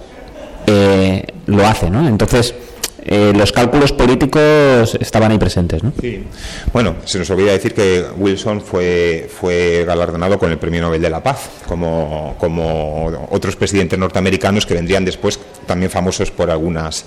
[0.66, 2.08] eh, lo hace, ¿no?
[2.08, 2.54] Entonces,
[3.08, 5.82] eh, los cálculos políticos estaban ahí presentes.
[5.82, 5.94] ¿no?
[6.00, 6.26] Sí.
[6.74, 11.10] Bueno, se nos olvida decir que Wilson fue, fue galardonado con el Premio Nobel de
[11.10, 17.06] la Paz, como, como otros presidentes norteamericanos que vendrían después, también famosos por algunas,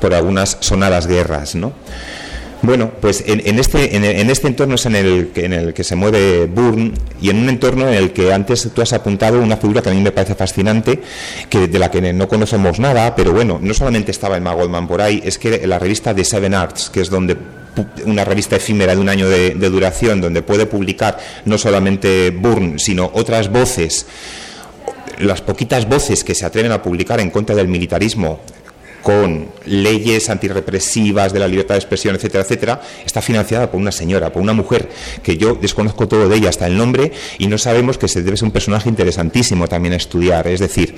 [0.00, 1.54] por algunas sonadas guerras.
[1.54, 1.72] ¿no?
[2.66, 6.46] Bueno, pues en, este, en, este entorno es en el, en el que se mueve
[6.46, 9.90] Bourne y en un entorno en el que antes tú has apuntado una figura que
[9.90, 11.00] a mí me parece fascinante,
[11.48, 15.00] que de la que no conocemos nada, pero bueno, no solamente estaba Emma Goldman por
[15.00, 17.36] ahí, es que la revista de Seven Arts, que es donde
[18.04, 22.80] una revista efímera de un año de, de duración, donde puede publicar no solamente Bourne,
[22.80, 24.06] sino otras voces
[25.20, 28.40] las poquitas voces que se atreven a publicar en contra del militarismo
[29.06, 34.32] con leyes antirrepresivas de la libertad de expresión, etcétera, etcétera, está financiada por una señora,
[34.32, 34.88] por una mujer
[35.22, 38.36] que yo desconozco todo de ella, hasta el nombre, y no sabemos que se debe
[38.36, 40.48] ser un personaje interesantísimo también a estudiar.
[40.48, 40.96] Es decir,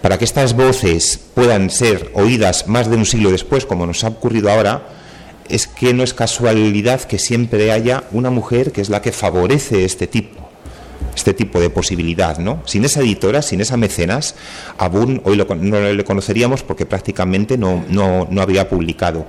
[0.00, 4.08] para que estas voces puedan ser oídas más de un siglo después, como nos ha
[4.10, 4.86] ocurrido ahora,
[5.48, 9.84] es que no es casualidad que siempre haya una mujer que es la que favorece
[9.84, 10.49] este tipo
[11.14, 12.62] este tipo de posibilidad, ¿no?
[12.66, 14.34] Sin esa editora, sin esa mecenas,
[14.78, 19.26] a Boone hoy no le conoceríamos porque prácticamente no, no, no, había publicado.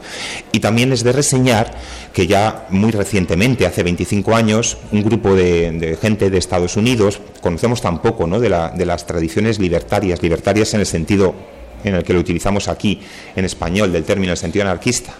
[0.51, 1.71] Y también es de reseñar
[2.13, 7.81] que ya muy recientemente, hace 25 años, un grupo de, gente de Estados Unidos, conocemos
[7.81, 8.39] tampoco ¿no?
[8.39, 11.35] de, la, de las tradiciones libertarias, libertarias en el sentido
[11.83, 13.01] en el que lo utilizamos aquí
[13.35, 15.13] en español, del término en sentido anarquista,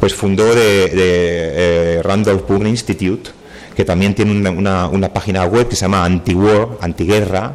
[0.00, 3.30] pues fundó de eh, Randolph Bourne Institute,
[3.76, 7.54] que también tiene una, página web que se llama Anti-War, Antiguerra,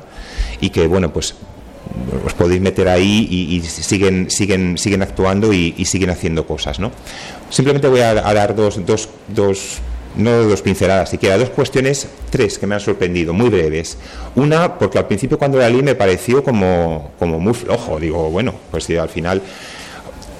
[0.61, 1.33] y que, bueno, pues
[2.23, 6.91] os podéis meter ahí y, siguen, siguen, siguen actuando y, siguen haciendo cosas, ¿no?
[7.49, 9.79] Simplemente voy a, dar dos, dos, dos
[10.15, 13.97] no dos pinceladas siquiera, dos cuestiones, tres que me han sorprendido, muy breves.
[14.35, 18.53] Una, porque al principio cuando la leí me pareció como, como muy flojo, digo, bueno,
[18.69, 19.41] pues al final,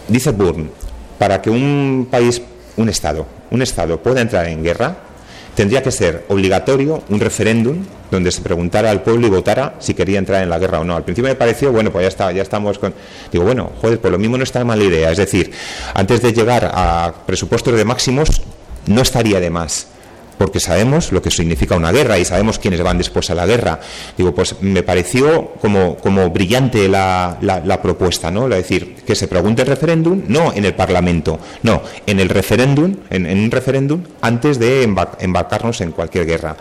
[0.08, 0.70] dice Burn,
[1.18, 2.42] para que un país,
[2.78, 5.11] un Estado, un Estado pueda entrar en guerra,
[5.56, 10.20] tendría que ser obligatorio un referéndum donde se preguntara al pueblo y votara si quería
[10.20, 10.96] entrar en la guerra o no.
[10.96, 12.94] Al principio me pareció, bueno, pues ya está, ya estamos con.
[13.32, 15.12] Digo, bueno, joder, pues lo mismo no está mala idea.
[15.12, 15.52] Es decir,
[15.94, 18.42] antes de llegar a presupuestos de máximos,
[18.88, 19.88] no estaría de más
[20.42, 23.80] porque sabemos lo que significa una guerra y sabemos quiénes van después a la guerra.
[24.18, 28.46] Digo, pues me pareció como, como brillante la, la, propuesta, ¿no?
[28.46, 32.96] Es decir, que se pregunte el referéndum, no en el Parlamento, no, en el referéndum,
[33.12, 36.58] en, un referéndum, antes de embarcarnos en cualquier guerra.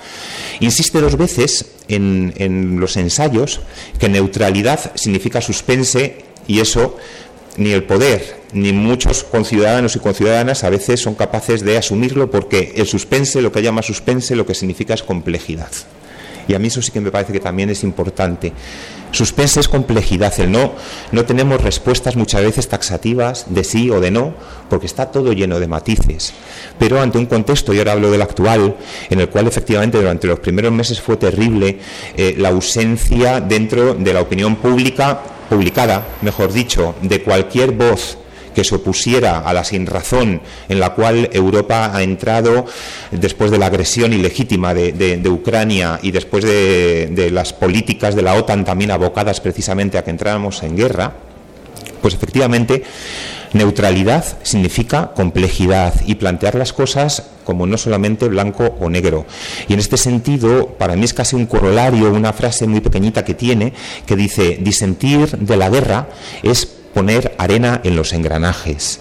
[0.60, 3.62] Insiste dos veces en, en los ensayos
[3.98, 6.98] que neutralidad significa suspense y eso
[7.60, 12.72] ni el poder ni muchos conciudadanos y conciudadanas a veces son capaces de asumirlo porque
[12.74, 15.70] el suspense, lo que llama suspense, lo que significa es complejidad.
[16.48, 18.52] Y a mí eso sí que me parece que también es importante.
[19.12, 20.72] Suspense es complejidad, el no.
[21.12, 24.32] No tenemos respuestas muchas veces taxativas de sí o de no,
[24.70, 26.32] porque está todo lleno de matices.
[26.78, 28.74] Pero ante un contexto, y ahora hablo del actual,
[29.10, 31.78] en el cual efectivamente durante los primeros meses fue terrible
[32.16, 35.20] eh, la ausencia dentro de la opinión pública
[35.50, 38.16] publicada, mejor dicho, de cualquier voz
[38.54, 42.66] que se opusiera a la sinrazón en la cual Europa ha entrado
[43.10, 48.64] después de la agresión ilegítima de, Ucrania y después de, las políticas de la OTAN
[48.64, 51.12] también abocadas precisamente a que entráramos en guerra,
[52.00, 52.82] pues efectivamente
[53.52, 59.26] Neutralidad significa complejidad y plantear las cosas como no solamente blanco o negro.
[59.66, 63.34] Y en este sentido, para mí es casi un corolario, una frase muy pequeñita que
[63.34, 63.72] tiene,
[64.06, 66.08] que dice, disentir de la guerra
[66.42, 69.00] es poner arena en los engranajes.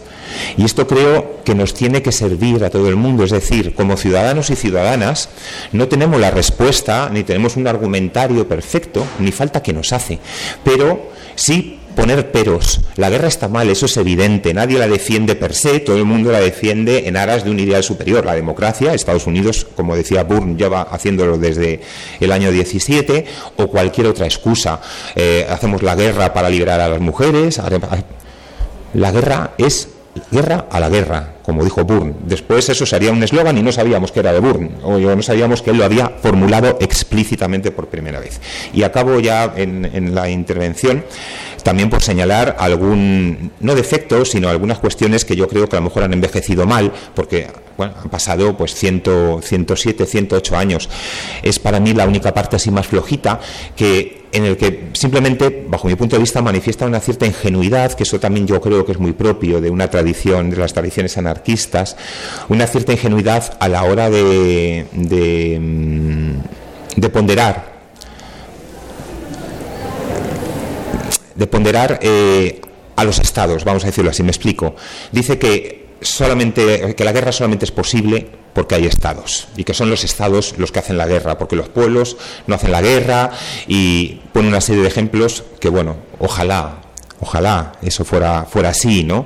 [0.57, 3.97] Y esto creo que nos tiene que servir a todo el mundo, es decir, como
[3.97, 5.29] ciudadanos y ciudadanas
[5.71, 10.19] no tenemos la respuesta, ni tenemos un argumentario perfecto, ni falta que nos hace,
[10.63, 12.81] pero sí poner peros.
[12.95, 14.53] La guerra está mal, eso es evidente.
[14.53, 17.83] Nadie la defiende per se, todo el mundo la defiende en aras de un ideal
[17.83, 18.25] superior.
[18.25, 21.81] La democracia, Estados Unidos, como decía Burn, lleva haciéndolo desde
[22.19, 23.25] el año 17,
[23.57, 24.81] o cualquier otra excusa.
[25.15, 27.59] Eh, hacemos la guerra para liberar a las mujeres.
[28.93, 29.89] La guerra es
[30.31, 32.15] guerra a la guerra, como dijo Burn.
[32.27, 35.63] Después eso sería un eslogan y no sabíamos que era de Burn, o no sabíamos
[35.63, 38.39] que él lo había formulado explícitamente por primera vez.
[38.71, 41.03] Y acabo ya en, la intervención
[41.63, 45.85] también por señalar algún, no defecto, sino algunas cuestiones que yo creo que a lo
[45.85, 47.47] mejor han envejecido mal, porque
[47.79, 50.87] han pasado pues 100, 107, 108 años.
[51.41, 53.39] Es para mí la única parte así más flojita
[53.75, 58.03] que en el que simplemente, bajo mi punto de vista, manifiesta una cierta ingenuidad, que
[58.03, 61.38] eso también yo creo que es muy propio de una tradición, de las tradiciones anarquistas,
[62.49, 67.79] una cierta ingenuidad a la hora de, de, mm, ponderar,
[71.35, 72.61] de ponderar eh,
[72.95, 74.75] a los estados, vamos a decirlo así, me explico.
[75.11, 79.89] Dice que solamente que la guerra solamente es posible porque hay estados y que son
[79.89, 82.17] los estados los que hacen la guerra, porque los pueblos
[82.47, 83.31] no hacen la guerra
[83.67, 86.81] y pone una serie de ejemplos que bueno, ojalá
[87.21, 89.25] Ojalá eso fuera, fuera así, ¿no?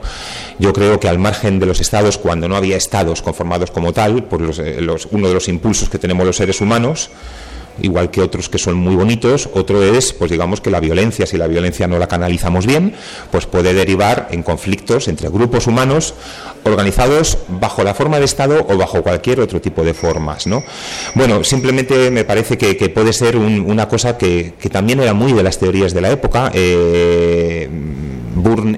[0.57, 4.23] Yo creo que al margen de los estados, cuando no había estados conformados como tal,
[4.23, 4.79] por los, eh,
[5.11, 7.09] uno de los impulsos que tenemos los seres humanos,
[7.81, 11.37] igual que otros que son muy bonitos, otro es, pues digamos que la violencia, si
[11.37, 12.93] la violencia no la canalizamos bien,
[13.31, 16.13] pues puede derivar en conflictos entre grupos humanos
[16.63, 20.63] organizados bajo la forma de Estado o bajo cualquier otro tipo de formas, ¿no?
[21.15, 25.59] Bueno, simplemente me parece que, puede ser una cosa que, también era muy de las
[25.59, 26.51] teorías de la época.
[26.53, 27.69] Eh,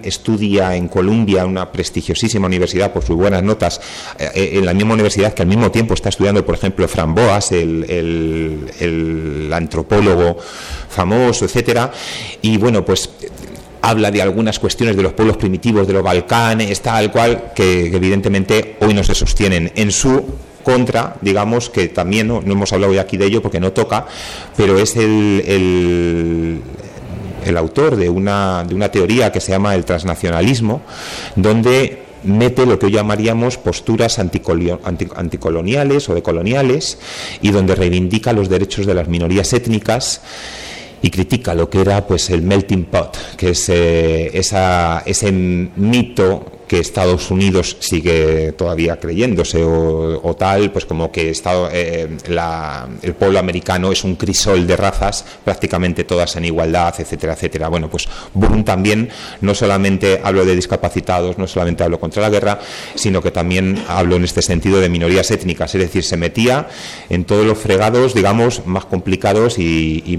[0.04, 3.82] Estudia en Columbia, una prestigiosísima universidad por sus buenas notas,
[4.18, 7.14] eh, eh, en la misma universidad que al mismo tiempo está estudiando, por ejemplo, Fran
[7.14, 8.72] Boas, el,
[9.54, 10.38] antropólogo
[10.90, 11.92] famoso, etcétera.
[12.42, 13.10] Y bueno, pues
[13.82, 18.78] habla de algunas cuestiones de los pueblos primitivos de los Balcanes, tal cual, que, evidentemente
[18.82, 20.24] hoy no se sostienen en su
[20.64, 24.08] contra, digamos, que también no, hemos hablado hoy aquí de ello porque no toca,
[24.58, 26.62] pero es el, el
[27.58, 30.82] autor de una, de una teoría que se llama el transnacionalismo,
[31.36, 36.98] donde mete lo que hoy llamaríamos posturas anticoloniales o decoloniales
[37.42, 40.22] y donde reivindica los derechos de las minorías étnicas
[41.02, 46.55] y critica lo que era pues el melting pot, que es eh, esa, ese mito
[46.68, 52.18] que Estados Unidos sigue todavía creyéndose o, tal, pues como que Estado, eh,
[53.02, 57.70] el pueblo americano es un crisol de razas, prácticamente todas en igualdad, etcétera, etcétera.
[57.70, 59.10] Bueno, pues Boom también
[59.42, 62.60] no solamente hablo de discapacitados, no solamente hablo contra la guerra,
[62.96, 66.68] sino que también hablo en este sentido de minorías étnicas, es decir, se metía
[67.10, 70.16] en todos los fregados, digamos, más complicados y,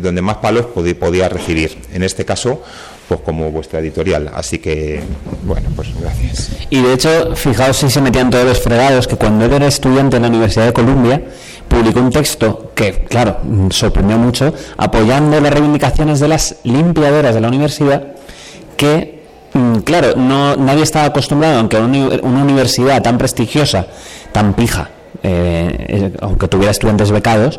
[0.00, 1.76] donde más palos podía recibir.
[1.92, 2.62] En este caso,
[3.08, 4.30] pues como vuestra editorial.
[4.34, 5.02] Así que,
[5.44, 6.50] bueno, pues gracias.
[6.70, 10.16] Y de hecho, fijaos si se metían todos los fregados, que cuando él era estudiante
[10.16, 11.22] en la Universidad de Columbia,
[11.68, 13.38] publicó un texto que, claro,
[13.70, 18.02] sorprendió mucho, apoyando las reivindicaciones de las limpiadoras de la universidad,
[18.76, 19.22] que,
[19.54, 23.86] mm, claro, no, nadie estaba acostumbrado, aunque una, universidad tan prestigiosa,
[24.32, 24.90] tan pija,
[25.22, 27.58] eh, eh, aunque tuviera estudiantes becados,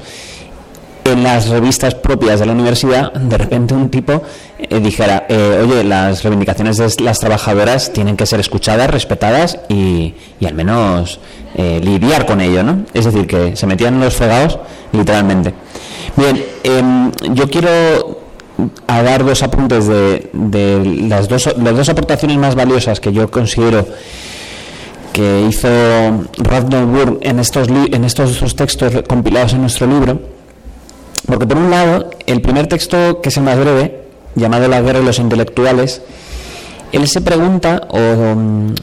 [1.05, 4.21] en las revistas propias de la universidad, de repente un tipo
[4.57, 10.13] eh, dijera, eh, oye, las reivindicaciones de las trabajadoras tienen que ser escuchadas, respetadas y,
[10.45, 11.19] al menos
[11.55, 12.85] eh, lidiar con ello, ¿no?
[12.93, 14.59] Es decir, que se metían los fregados
[14.91, 15.53] literalmente.
[16.15, 18.19] Bien, em, yo quiero
[18.87, 20.29] dar dos apuntes de,
[21.07, 23.85] las, dos, las dos aportaciones más valiosas que yo considero
[25.11, 25.67] que hizo
[26.37, 30.32] Radnor Burr en estos, en estos dos textos compilados en nuestro libro
[31.25, 34.03] porque por un lado, el primer texto, que es el más breve,
[34.35, 36.01] llamado La guerra de los intelectuales,
[36.91, 38.75] él se pregunta o mm,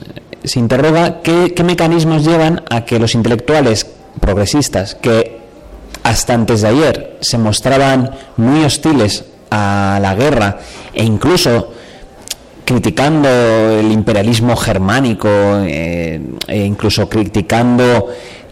[0.44, 3.86] se interroga qué, mecanismos llevan a que los intelectuales
[4.20, 5.38] progresistas, que
[6.02, 10.58] hasta antes de ayer se mostraban muy hostiles a la guerra
[10.94, 11.72] e incluso
[12.64, 18.08] criticando el imperialismo germánico eh, e incluso criticando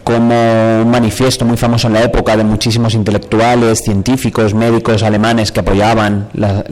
[0.09, 5.59] como un manifiesto muy famoso en la época de muchísimos intelectuales, científicos, médicos alemanes que
[5.59, 6.29] apoyaban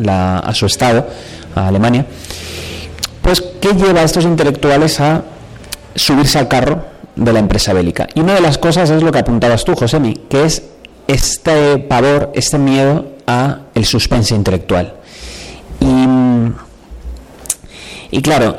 [0.07, 1.07] a su Estado,
[1.53, 2.07] a Alemania.
[3.21, 5.21] pues ¿qué lleva a estos intelectuales a
[5.93, 6.83] subirse al carro
[7.15, 8.07] de la empresa bélica?
[8.15, 10.63] Y una de las cosas es lo que apuntabas tú, Josemi, que es
[11.07, 14.95] este pavor, este miedo a el suspense intelectual.
[18.09, 18.57] Y, claro,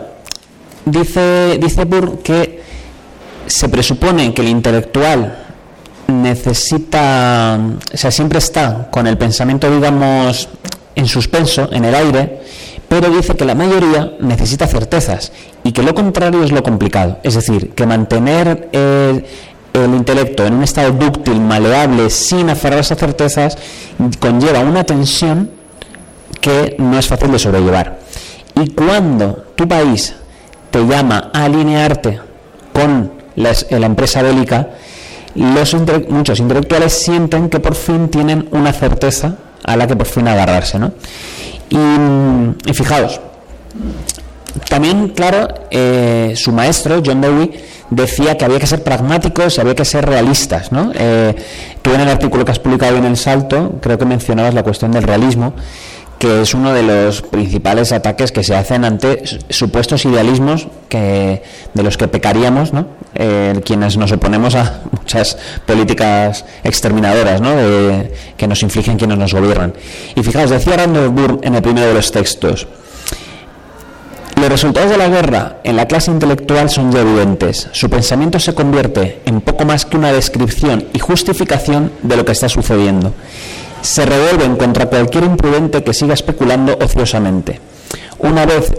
[0.84, 2.67] dice, dice Burr que
[3.48, 5.46] se presupone que el intelectual
[6.08, 7.58] necesita,
[7.92, 10.48] o sea, siempre está con el pensamiento, digamos,
[10.94, 12.40] en suspenso, en el aire,
[12.88, 15.32] pero dice que la mayoría necesita certezas
[15.62, 17.18] y que lo contrario es lo complicado.
[17.22, 19.24] Es decir, que mantener el,
[19.74, 23.58] el intelecto en un estado dúctil, maleable, sin aferrarse a certezas,
[24.18, 25.50] conlleva una tensión
[26.40, 27.98] que no es fácil de sobrellevar.
[28.54, 30.14] Y cuando tu país
[30.70, 32.20] te llama a alinearte
[32.72, 34.68] con la, la empresa bélica,
[35.34, 35.76] los
[36.08, 40.78] muchos intelectuales sienten que por fin tienen una certeza a la que por fin agarrarse.
[40.78, 40.92] ¿no?
[41.70, 43.20] Y, fijaos,
[44.68, 47.52] también, claro, eh, su maestro, John Dewey,
[47.90, 50.72] decía que había que ser pragmáticos y había que ser realistas.
[50.72, 50.90] ¿no?
[50.94, 51.34] Eh,
[51.82, 54.90] tú en el artículo que has publicado en El Salto, creo que mencionabas la cuestión
[54.90, 55.54] del realismo
[56.18, 61.42] que es uno de los principales ataques que se hacen ante supuestos idealismos que,
[61.74, 62.86] de los que pecaríamos ¿no?
[63.14, 67.54] Eh, quienes nos oponemos a muchas políticas exterminadoras ¿no?
[67.54, 69.74] de, que nos infligen quienes nos gobiernan.
[70.16, 72.66] Y fijaos, decía Randall Burr en el primero de los textos,
[74.36, 77.68] los resultados de la guerra en la clase intelectual son ya evidentes.
[77.72, 82.32] Su pensamiento se convierte en poco más que una descripción y justificación de lo que
[82.32, 83.12] está sucediendo
[83.80, 87.60] se revuelven contra cualquier imprudente que siga especulando ociosamente.
[88.18, 88.72] Una vez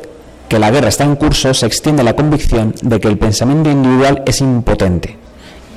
[0.47, 4.23] que la guerra está en curso, se extiende la convicción de que el pensamiento individual
[4.25, 5.17] es impotente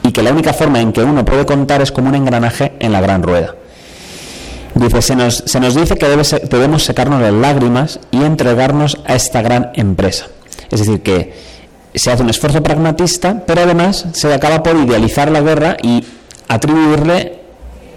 [0.03, 2.93] y que la única forma en que uno puede contar es como un engranaje en
[2.93, 3.55] la gran rueda.
[4.75, 9.43] Dice, se nos, se nos dice que debemos secarnos las lágrimas y entregarnos a esta
[9.43, 10.27] gran empresa.
[10.71, 11.35] Es decir, que
[11.95, 16.03] se hace un esfuerzo pragmatista, pero además se acaba por idealizar la guerra y
[16.49, 17.42] atribuirle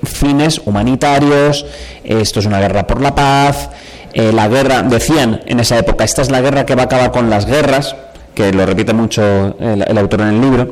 [0.03, 1.65] fines humanitarios,
[2.03, 3.69] esto es una guerra por la paz,
[4.13, 7.11] eh, la guerra, decían en esa época, esta es la guerra que va a acabar
[7.11, 7.95] con las guerras,
[8.33, 10.71] que lo repite mucho el, autor en el libro,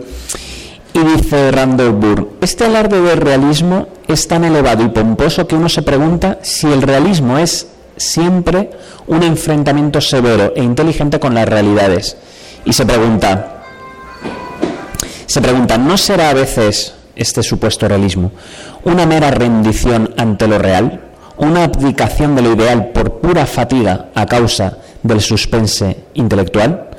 [0.94, 5.68] y dice Randall Burr, este alarde de realismo es tan elevado y pomposo que uno
[5.68, 7.68] se pregunta si el realismo es
[7.98, 8.70] siempre
[9.08, 12.16] un enfrentamiento severo e inteligente con las realidades.
[12.66, 13.64] Y se pregunta,
[15.26, 18.32] se pregunta, ¿no será a veces este supuesto realismo?
[18.84, 21.02] ¿Una mera rendición ante lo real?
[21.38, 26.90] ¿Una abdicación de lo ideal por pura fatiga a causa del suspense intelectual?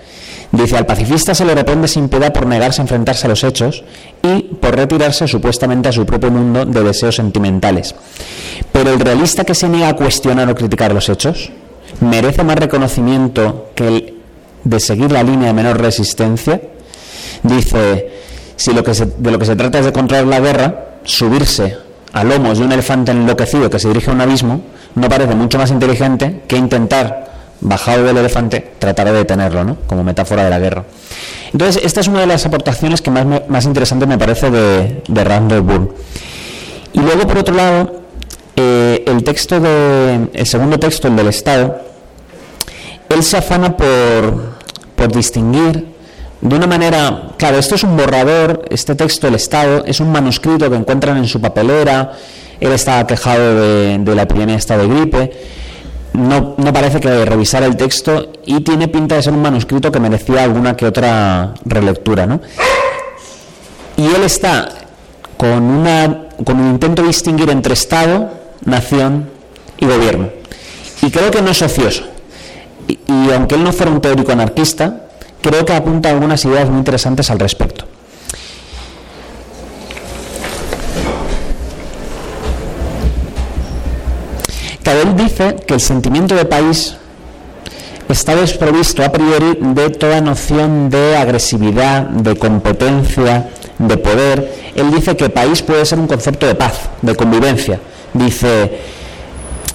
[0.53, 3.83] Dice, al pacifista se le reprende sin piedad por negarse a enfrentarse a los hechos
[4.23, 7.95] y por retirarse supuestamente a su propio mundo de deseos sentimentales.
[8.71, 11.51] Pero el realista que se niega a cuestionar o criticar los hechos
[12.01, 14.15] merece más reconocimiento que el
[14.65, 16.61] de seguir la línea de menor resistencia.
[17.43, 18.14] Dice,
[18.57, 21.77] si lo que de lo que se trata es de controlar la guerra, subirse
[22.13, 24.63] a lomos de un elefante enloquecido que se dirige a un abismo
[24.95, 29.77] no parece mucho más inteligente que intentar, bajado del elefante, tratar de detenerlo, ¿no?
[29.87, 30.85] como metáfora de la guerra.
[31.53, 35.25] Entonces, esta es una de las aportaciones que más, más interesante me parece de, de
[35.25, 35.95] Randall Bull.
[36.93, 38.03] Y luego, por otro lado,
[38.57, 41.81] eh, el texto de, el segundo texto, el del Estado,
[43.09, 44.55] él se afana por,
[44.97, 45.94] por distinguir
[46.41, 50.69] de una manera, claro, esto es un borrador, este texto, el Estado, es un manuscrito
[50.69, 52.13] que encuentran en su papelera,
[52.61, 55.33] él estaba quejado de, la epidemia esta de gripe,
[56.13, 59.99] no, no, parece que revisar el texto y tiene pinta de ser un manuscrito que
[59.99, 62.41] merecía alguna que otra relectura, ¿no?
[63.97, 64.69] Y él está
[65.37, 68.31] con, una, con un intento de distinguir entre Estado,
[68.65, 69.29] nación
[69.79, 70.29] y gobierno.
[71.03, 72.05] Y creo que no es ocioso.
[72.89, 75.04] Y aunque él no fuera un teórico anarquista,
[75.45, 77.85] creo que apunta algunas ideas muy interesantes al respecto.
[84.83, 86.97] Cadell dice que el sentimiento de país
[88.09, 94.73] está desprovisto a priori de toda noción de agresividad, de competencia, de poder.
[94.75, 97.81] Él dice que país puede ser un concepto de paz, de convivencia.
[98.15, 98.79] Dice,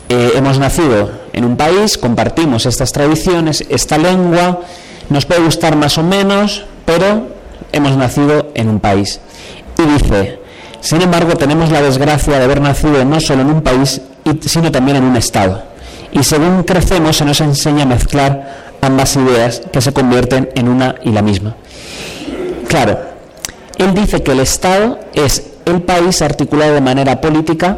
[0.10, 4.62] eh, hemos nacido en un país, compartimos estas tradiciones, esta lengua,
[5.10, 7.28] nos puede gustar más o menos, pero
[7.72, 9.20] hemos nacido en un país.
[9.78, 10.40] Y dice,
[10.82, 14.02] sin embargo, tenemos la desgracia de haber nacido no solo en un país,
[14.42, 15.64] sino también en un Estado.
[16.12, 20.96] Y según crecemos se nos enseña a mezclar ambas ideas que se convierten en una
[21.04, 21.56] y la misma.
[22.68, 23.00] Claro,
[23.78, 27.78] él dice que el Estado es el país articulado de manera política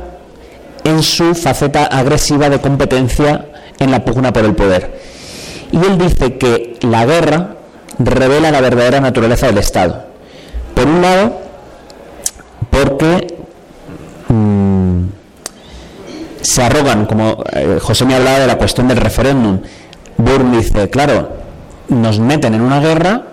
[0.83, 3.45] en su faceta agresiva de competencia
[3.79, 5.10] en la pugna por el poder
[5.71, 7.55] Y él dice que la guerra
[7.99, 10.05] revela la verdadera naturaleza del Estado.
[10.75, 11.39] Por un lado,
[12.69, 13.37] porque
[14.27, 15.03] mm,
[16.41, 19.59] se arrogan, como eh, José me hablaba de la cuestión del referéndum.
[20.17, 21.29] Burn dice, claro,
[21.87, 23.23] nos meten en una guerra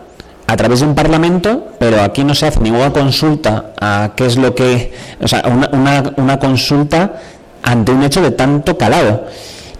[0.46, 4.36] a través de un parlamento, pero aquí no se hace ninguna consulta a qué es
[4.36, 7.20] lo que, o sea, una, una, una consulta
[7.62, 9.26] ante un hecho de tanto calado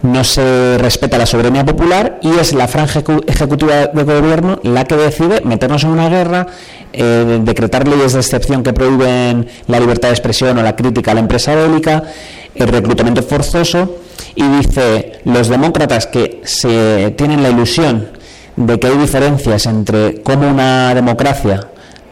[0.03, 4.97] no se respeta la soberanía popular y es la franja ejecutiva de gobierno la que
[4.97, 6.47] decide meternos en una guerra,
[6.93, 11.15] eh, decretar leyes de excepción que prohíben la libertad de expresión o la crítica a
[11.15, 12.05] la empresa bélica,
[12.55, 13.99] el reclutamiento forzoso
[14.35, 18.09] y dice los demócratas que se tienen la ilusión
[18.57, 21.69] de que hay diferencias entre cómo una democracia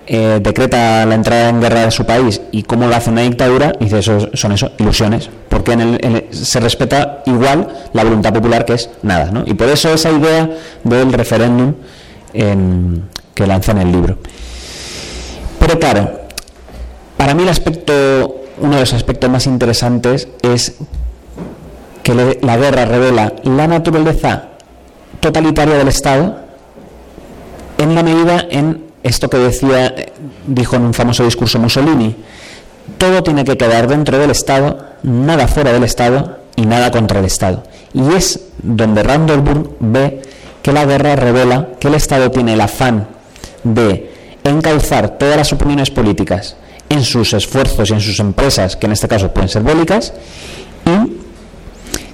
[0.06, 3.72] eh, decreta la entrada en guerra de su país y cómo lo hace una dictadura,
[3.80, 9.30] dice, eso son eso, ilusiones, porque se respeta igual la voluntad popular que es nada,
[9.32, 9.42] ¿no?
[9.46, 10.48] Y por eso esa idea
[10.84, 11.74] del referéndum
[12.32, 14.18] que lanza en el libro.
[15.58, 16.20] Pero claro,
[17.16, 20.76] para mí el aspecto, uno de los aspectos más interesantes es
[22.02, 24.50] que la guerra revela la naturaleza
[25.18, 26.36] totalitaria del Estado
[27.78, 29.94] en la medida en esto que decía,
[30.46, 32.16] dijo en un famoso discurso Mussolini,
[32.98, 37.24] todo tiene que quedar dentro del Estado, nada fuera del Estado y nada contra el
[37.24, 37.62] Estado.
[37.92, 40.22] Y es donde Randall ve
[40.62, 43.08] que la guerra revela que el Estado tiene el afán
[43.64, 44.10] de
[44.44, 46.56] encauzar todas las opiniones políticas
[46.88, 50.12] en sus esfuerzos y en sus empresas, que en este caso pueden ser bélicas,
[50.84, 51.12] y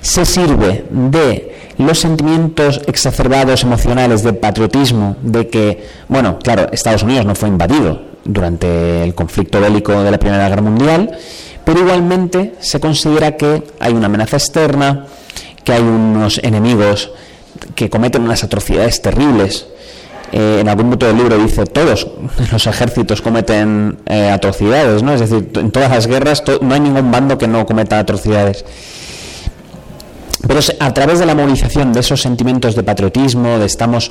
[0.00, 7.26] se sirve de los sentimientos exacerbados emocionales de patriotismo, de que, bueno, claro, Estados Unidos
[7.26, 11.16] no fue invadido durante el conflicto bélico de la Primera Guerra Mundial,
[11.64, 15.06] pero igualmente se considera que hay una amenaza externa,
[15.64, 17.10] que hay unos enemigos
[17.74, 19.66] que cometen unas atrocidades terribles.
[20.32, 22.08] Eh, en algún punto del libro dice todos
[22.50, 25.12] los ejércitos cometen eh, atrocidades, ¿no?
[25.12, 28.64] Es decir, en todas las guerras no hay ningún bando que no cometa atrocidades.
[30.46, 34.10] Pero a través de la movilización de esos sentimientos de patriotismo, de estamos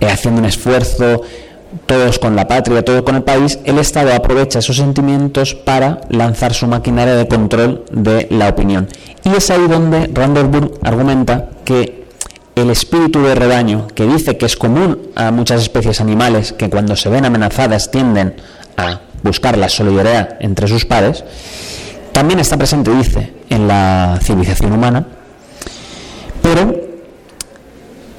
[0.00, 1.22] eh, haciendo un esfuerzo,
[1.86, 6.54] todos con la patria, todo con el país, el Estado aprovecha esos sentimientos para lanzar
[6.54, 8.88] su maquinaria de control de la opinión.
[9.24, 12.06] Y es ahí donde Randall argumenta que
[12.56, 16.96] el espíritu de rebaño, que dice que es común a muchas especies animales que cuando
[16.96, 18.34] se ven amenazadas tienden
[18.76, 21.24] a buscar la solidaridad entre sus pares,
[22.12, 25.06] también está presente, dice, en la civilización humana
[26.52, 26.74] pero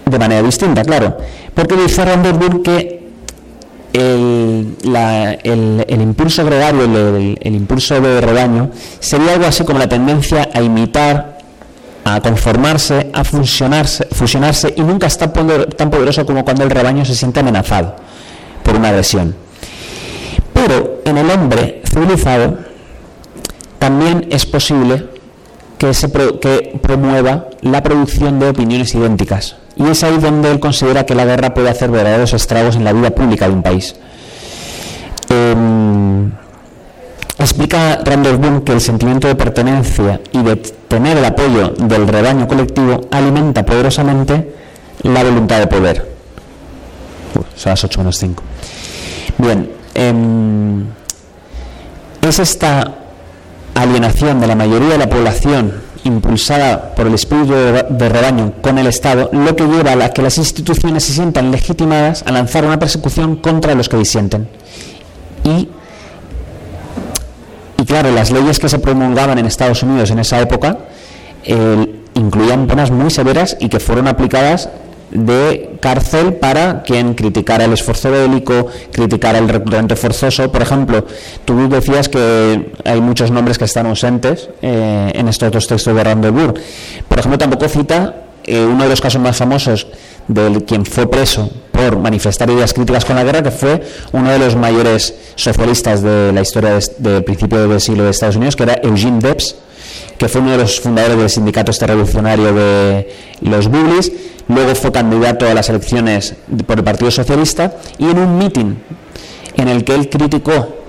[0.06, 1.18] de manera distinta, claro.
[1.54, 3.02] Porque dice Randall que
[3.94, 4.78] el,
[5.44, 11.40] el, impulso gregario, el, impulso de rebaño, sería algo así como la tendencia a imitar,
[12.06, 17.16] a conformarse, a fusionarse, fusionarse y nunca está tan poderoso como cuando el rebaño se
[17.16, 17.96] siente amenazado
[18.64, 19.36] por una agresión.
[20.54, 22.60] Pero en el hombre civilizado
[23.78, 25.21] también es posible
[25.82, 29.56] que, promueva la producción de opiniones idénticas.
[29.76, 32.94] Y es ahí donde él considera que la guerra puede hacer verdaderos estragos en la
[32.94, 33.96] vida pública de un país.
[35.30, 36.32] Em,
[37.40, 42.48] explica Randall Boone que el sentimiento de pertenencia y de tener el apoyo del rebaño
[42.48, 44.54] colectivo alimenta poderosamente
[45.04, 46.12] la voluntad de poder.
[47.56, 48.44] son las 8 menos 5.
[49.38, 50.86] Bien, em,
[52.22, 53.01] es esta
[53.76, 58.88] alienación de la mayoría de la población impulsada por el espíritu de rebaño con el
[58.88, 63.36] Estado, lo que lleva a que las instituciones se sientan legitimadas a lanzar una persecución
[63.36, 64.48] contra los que disienten.
[65.44, 65.70] Y,
[67.78, 70.78] y claro, las leyes que se promulgaban en Estados Unidos en esa época
[71.44, 74.70] eh, incluían penas muy severas y que fueron aplicadas
[75.12, 80.52] de cárcel para quien criticara el esfuerzo bélico, criticara el reclutamiento forzoso.
[80.52, 81.06] Por ejemplo,
[81.46, 86.04] tú decías que hay muchos nombres que están ausentes eh, en estos dos textos de
[86.04, 86.54] Randebourg.
[87.08, 89.88] Por ejemplo, tampoco cita eh, uno de los casos más famosos
[90.28, 93.82] de quien fue preso por manifestar ideas críticas con la guerra, que fue
[94.14, 98.56] uno de los mayores socialistas de la historia del principio del siglo de Estados Unidos,
[98.56, 99.56] que era Eugene Debs,
[100.18, 104.12] que fue uno de los fundadores del sindicato este revolucionario de los Bublis,
[104.48, 106.36] luego fue candidato a las elecciones
[106.66, 108.82] por el Partido Socialista y en un mitin
[109.56, 110.82] en el que él criticó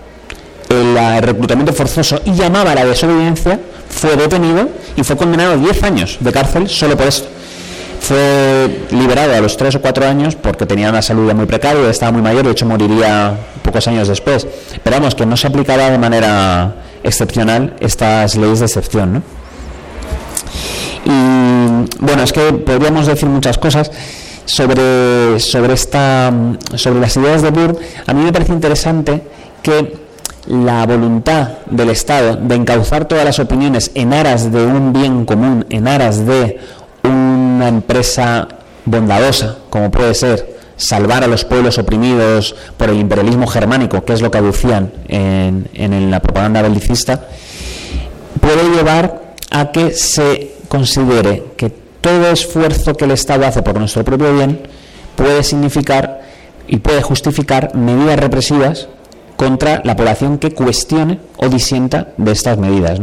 [0.68, 5.82] el reclutamiento forzoso y llamaba a la desobediencia, fue detenido y fue condenado a 10
[5.82, 7.28] años de cárcel solo por esto.
[8.00, 12.10] Fue liberado a los 3 o 4 años porque tenía una salud muy precaria, estaba
[12.10, 14.46] muy mayor, de hecho moriría pocos años después.
[14.82, 16.74] Pero vamos, que no se aplicaba de manera
[17.04, 19.22] excepcional estas leyes de excepción.
[21.04, 23.90] Y bueno, es que podríamos decir muchas cosas.
[24.44, 26.32] sobre, sobre, esta,
[26.74, 29.22] sobre las ideas de Burr, a mí me parece interesante
[29.62, 30.02] que
[30.46, 35.64] la voluntad del Estado de encauzar todas las opiniones en aras de un bien común,
[35.70, 36.58] en aras de
[37.04, 38.48] una empresa
[38.84, 44.20] bondadosa, como puede ser salvar a los pueblos oprimidos por el imperialismo germánico, que es
[44.20, 47.28] lo que aducían en, en la propaganda belicista,
[48.40, 51.68] puede llevar a que se considere que
[52.00, 54.58] todo esfuerzo que el Estado hace por nuestro propio bien
[55.16, 56.22] puede significar
[56.66, 58.88] y puede justificar medidas represivas
[59.36, 63.00] contra la población que cuestione o disienta de estas medidas.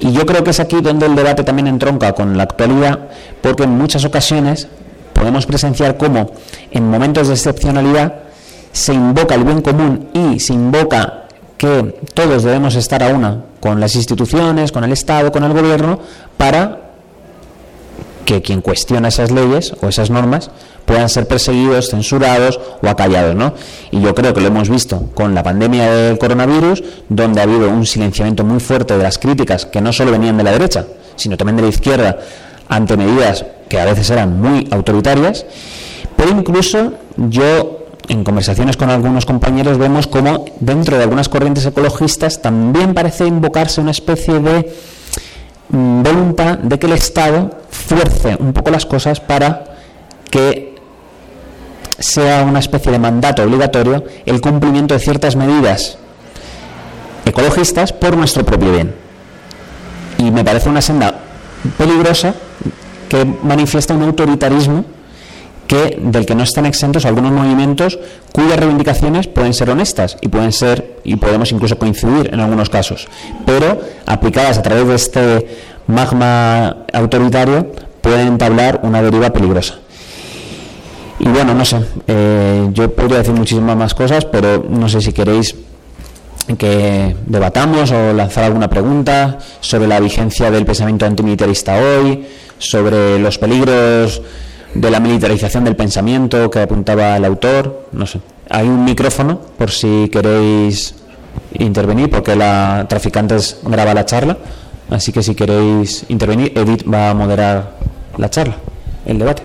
[0.00, 3.00] Y yo creo que es aquí donde el debate también entronca con la actualidad,
[3.42, 4.66] porque en muchas ocasiones
[5.12, 6.30] podemos presenciar cómo
[6.70, 8.14] en momentos de excepcionalidad
[8.72, 11.24] se invoca el bien común y se invoca
[11.58, 16.00] que todos debemos estar a una con las instituciones, con el Estado, con el gobierno,
[16.38, 16.83] para
[18.24, 20.50] que quien cuestiona esas leyes o esas normas
[20.84, 23.34] puedan ser perseguidos, censurados o acallados.
[23.34, 23.54] ¿no?
[23.90, 27.70] Y yo creo que lo hemos visto con la pandemia del coronavirus, donde ha habido
[27.70, 31.36] un silenciamiento muy fuerte de las críticas que no solo venían de la derecha, sino
[31.36, 32.18] también de la izquierda,
[32.68, 35.46] ante medidas que a veces eran muy autoritarias,
[36.16, 42.42] pero incluso yo en conversaciones con algunos compañeros vemos como dentro de algunas corrientes ecologistas
[42.42, 44.74] también parece invocarse una especie de
[45.74, 49.64] voluntad de que el Estado fuerce un poco las cosas para
[50.30, 50.74] que
[51.98, 55.98] sea una especie de mandato obligatorio el cumplimiento de ciertas medidas
[57.24, 58.94] ecologistas por nuestro propio bien.
[60.18, 61.14] Y me parece una senda
[61.76, 62.34] peligrosa
[63.08, 64.84] que manifiesta un autoritarismo
[65.98, 67.98] del que no están exentos algunos movimientos
[68.32, 73.08] cuyas reivindicaciones pueden ser honestas y pueden ser y podemos incluso coincidir en algunos casos,
[73.44, 75.48] pero aplicadas a través de este
[75.86, 79.78] magma autoritario pueden entablar una deriva peligrosa.
[81.18, 85.12] Y bueno, no sé, eh, yo podría decir muchísimas más cosas, pero no sé si
[85.12, 85.54] queréis
[86.58, 92.26] que debatamos o lanzar alguna pregunta sobre la vigencia del pensamiento antimilitarista hoy,
[92.58, 94.20] sobre los peligros
[94.74, 98.20] de la militarización del pensamiento que apuntaba el autor, no sé.
[98.50, 100.94] Hay un micrófono por si queréis
[101.58, 104.36] intervenir, porque la Traficantes graba la charla,
[104.90, 107.76] así que si queréis intervenir, Edith va a moderar
[108.18, 108.56] la charla,
[109.06, 109.42] el debate.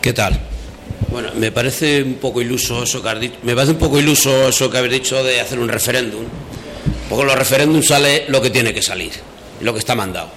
[0.00, 0.38] ¿Qué tal?
[1.14, 3.36] Bueno, me parece un poco iluso eso que dicho.
[3.44, 6.24] Me parece un poco iluso eso que habéis dicho de hacer un referéndum.
[7.08, 9.12] Porque los referéndums sale lo que tiene que salir,
[9.60, 10.30] lo que está mandado.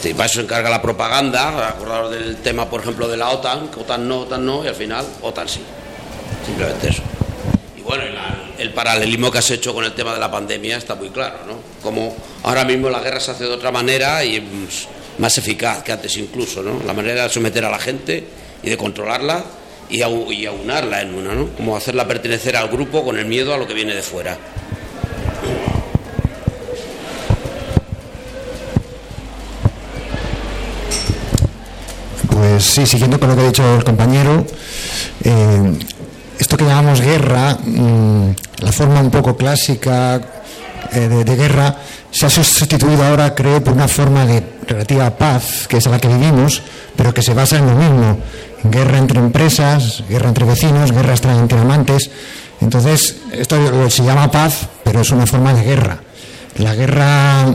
[0.00, 3.66] Sí, para eso se encarga la propaganda, acordaros del tema, por ejemplo, de la OTAN,
[3.66, 5.60] que OTAN no, OTAN no, y al final OTAN sí.
[6.46, 7.02] Simplemente eso.
[7.76, 8.04] Y bueno,
[8.58, 11.54] el paralelismo que has hecho con el tema de la pandemia está muy claro, ¿no?
[11.82, 14.40] Como ahora mismo la guerra se hace de otra manera y
[15.18, 16.80] más eficaz que antes incluso, ¿no?
[16.86, 18.24] La manera de someter a la gente
[18.62, 19.58] y de controlarla
[19.90, 20.02] y,
[20.46, 21.48] aunarla en una, ¿no?
[21.48, 24.38] Como hacerla pertenecer al grupo con el miedo a lo que viene de fuera.
[32.30, 34.46] Pues sí, siguiendo con lo que ha dicho el compañero,
[35.24, 35.78] eh,
[36.38, 38.30] esto que llamamos guerra, mm,
[38.62, 40.20] la forma un poco clásica
[40.92, 41.76] eh, de, guerra,
[42.10, 46.08] se ha sustituido ahora, creo, por una forma de relativa paz, que es la que
[46.08, 46.62] vivimos,
[46.96, 48.18] pero que se basa en lo mismo,
[48.64, 52.10] guerra entre empresas, guerra entre vecinos, guerra entre amantes.
[52.60, 53.56] Entonces, esto
[53.88, 55.98] se llama paz, pero es una forma de guerra.
[56.56, 57.46] La guerra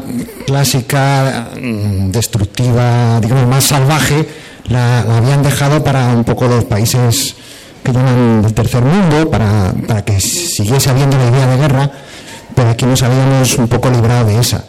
[0.47, 4.27] clásica, mm, destructiva, digamos, más salvaje,
[4.69, 7.35] la, habían dejado para un poco los países
[7.83, 11.91] que llaman del tercer mundo, para, para que siguiese habiendo la idea de guerra,
[12.55, 14.63] pero aquí nos habíamos un poco librado de esa.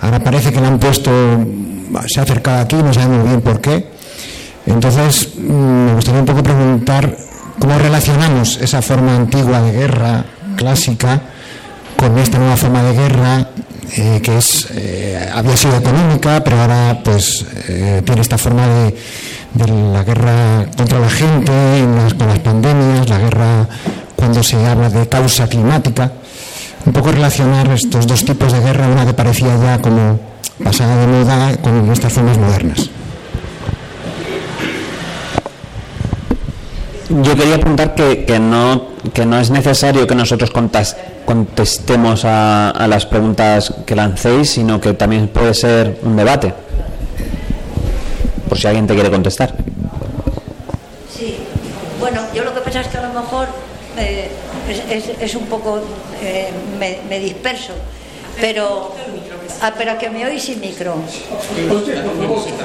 [0.00, 1.10] Ahora parece que la han puesto,
[2.06, 3.97] se ha acercado aquí, no sabemos bien por qué,
[4.70, 7.16] entonces, mm, me gustaría un poco preguntar
[7.58, 10.24] cómo relacionamos esa forma antigua de guerra
[10.56, 11.20] clásica
[11.96, 13.48] con esta nueva forma de guerra
[13.96, 18.94] eh, que es eh, había sido económica, pero ahora pues eh, tiene esta forma de,
[19.66, 21.52] la guerra contra la gente,
[22.18, 23.66] con las pandemias, la guerra
[24.14, 26.12] cuando se habla de causa climática.
[26.84, 30.20] Un poco relacionar estos dos tipos de guerra, una que parecía ya como
[30.62, 32.90] pasada de moda con estas formas modernas.
[37.10, 40.50] Yo quería apuntar que, que, no, que no es necesario que nosotros
[41.24, 46.52] contestemos a, las preguntas que lancéis, sino que también puede ser un debate,
[48.48, 49.54] por si alguien te quiere contestar.
[51.16, 51.38] Sí,
[51.98, 53.48] bueno, yo lo que pasa es que a lo mejor
[53.96, 54.28] eh,
[54.68, 55.80] es, es- es un poco,
[56.22, 57.72] eh, me, me disperso,
[58.38, 58.94] pero,
[59.62, 60.94] ah, pero que me oís sin micro.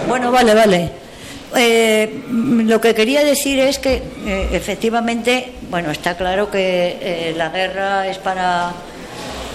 [0.08, 1.03] Bueno, vale, vale.
[1.56, 7.50] Eh, lo que quería decir es que eh, efectivamente, bueno, está claro que eh, la
[7.50, 8.74] guerra es para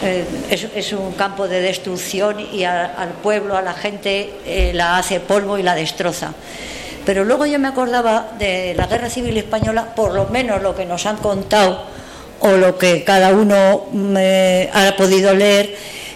[0.01, 4.31] es, un campo de destrucción y al pueblo, a la gente,
[4.73, 6.35] la hace polvo y la destroza.
[7.05, 10.85] Pero luego yo me acordaba de la guerra civil española, por lo menos lo que
[10.85, 11.83] nos han contado
[12.39, 14.17] o lo que cada uno mm,
[14.73, 15.75] ha podido leer,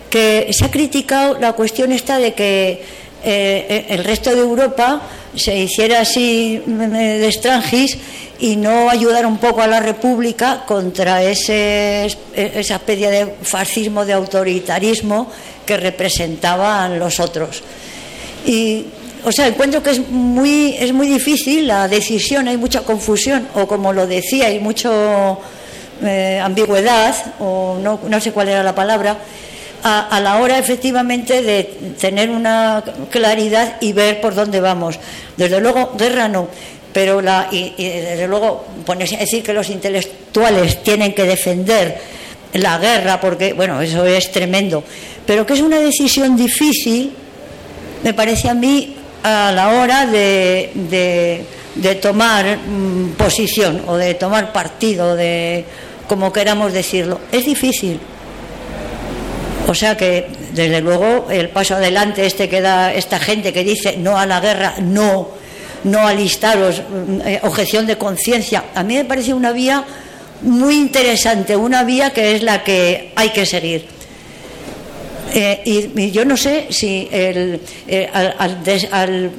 [0.08, 2.84] que se ha criticado la cuestión esta de que
[3.24, 5.00] eh, el resto de Europa
[5.36, 7.96] se hiciera así mm, eh, de extranjis
[8.40, 14.12] y no ayudar un poco a la República contra ese, esa especie de fascismo, de
[14.14, 15.30] autoritarismo
[15.64, 17.62] que representaban los otros.
[18.44, 18.86] Y,
[19.24, 23.68] o sea, encuentro que es muy, es muy difícil la decisión, hay mucha confusión, o
[23.68, 24.90] como lo decía, hay mucha
[26.42, 29.18] ambigüedad, o no, no sé cuál era la palabra,
[29.82, 31.64] a, la hora efectivamente de
[32.00, 34.98] tener una claridad y ver por dónde vamos.
[35.36, 36.48] Desde luego, guerra no,
[36.92, 41.98] pero la, y, desde luego ponerse a decir que los intelectuales tienen que defender
[42.54, 44.84] la guerra, porque, bueno, eso es tremendo,
[45.26, 47.12] pero que es una decisión difícil,
[48.04, 51.44] me parece a mí, a la hora de, de,
[51.76, 55.64] de tomar mm, posición o de tomar partido, de
[56.08, 57.20] como queramos decirlo.
[57.30, 57.98] Es difícil.
[59.68, 63.96] O sea que, desde luego, el paso adelante este que da esta gente que dice
[63.96, 65.28] no a la guerra, no,
[65.84, 69.84] no alistaros, mm, eh, objeción de conciencia, a mí me parece una vía
[70.42, 73.86] muy interesante, una vía que es la que hay que seguir.
[75.34, 78.36] Eh, y, yo no sé si el, eh, al,
[78.90, 79.30] al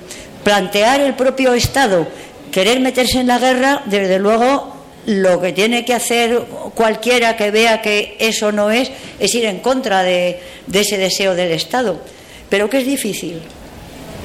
[0.44, 2.08] plantear el propio Estado
[2.52, 4.73] querer meterse en la guerra, desde luego
[5.06, 6.40] lo que tiene que hacer
[6.76, 11.36] cualquiera que vea que eso no es, es ir en contra de, de ese deseo
[11.36, 12.02] del Estado.
[12.50, 13.42] Pero que es difícil,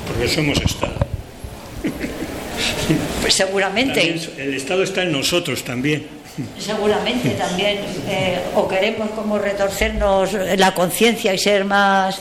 [0.06, 0.94] Porque somos Estado.
[3.20, 4.00] pues seguramente.
[4.00, 6.06] También el Estado está en nosotros también.
[6.58, 12.20] Seguramente también, eh, o queremos como retorcernos la conciencia y ser más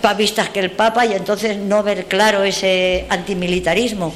[0.00, 4.14] papistas que el Papa y entonces no ver claro ese antimilitarismo.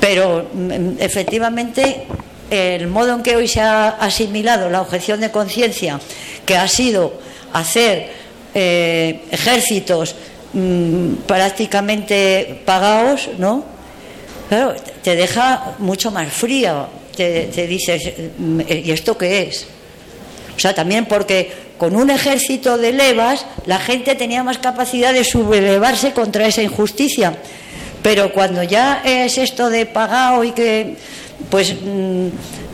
[0.00, 2.06] Pero mm, efectivamente
[2.50, 6.00] el modo en que hoy se ha asimilado la objeción de conciencia,
[6.44, 7.14] que ha sido
[7.52, 8.10] hacer
[8.54, 10.16] eh, ejércitos
[10.52, 13.64] mm, prácticamente pagados, ¿no?
[14.48, 16.88] Claro, te deja mucho más frío.
[17.16, 19.66] Te, te dices, mm, ¿y esto qué es?
[20.56, 25.24] O sea, también porque con un ejército de levas la gente tenía más capacidad de
[25.24, 27.34] sublevarse contra esa injusticia.
[28.02, 30.96] Pero cuando ya es esto de pagado y que,
[31.48, 32.26] pues, mm,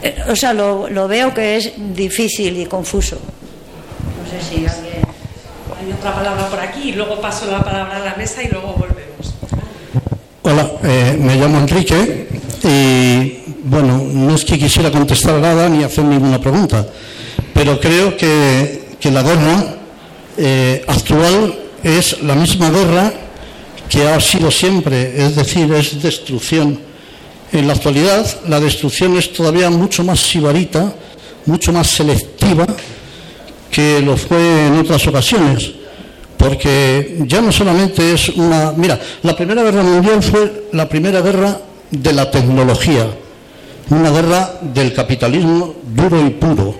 [0.02, 3.16] eh, o sea, lo, lo veo que es difícil y confuso.
[3.16, 5.04] No sé si alguien.
[5.78, 8.72] Hay otra palabra por aquí y luego paso la palabra a la mesa y luego
[8.72, 9.34] volvemos.
[10.42, 12.28] Hola, eh, me llamo Enrique
[12.62, 16.86] y bueno, no es que quisiera contestar nada ni hacer ninguna pregunta,
[17.52, 19.74] pero creo que, que la guerra
[20.36, 23.12] eh, actual es la misma guerra
[23.88, 26.85] que ha sido siempre, es decir, es destrucción.
[27.52, 30.92] En la actualidad la destrucción es todavía mucho más sibarita,
[31.46, 32.66] mucho más selectiva
[33.70, 35.72] que lo fue en otras ocasiones
[36.36, 38.72] porque ya no solamente es una...
[38.76, 41.58] Mira, la Primera Guerra Mundial fue la primera guerra
[41.90, 43.06] de la tecnología,
[43.90, 46.74] una guerra del capitalismo duro y puro.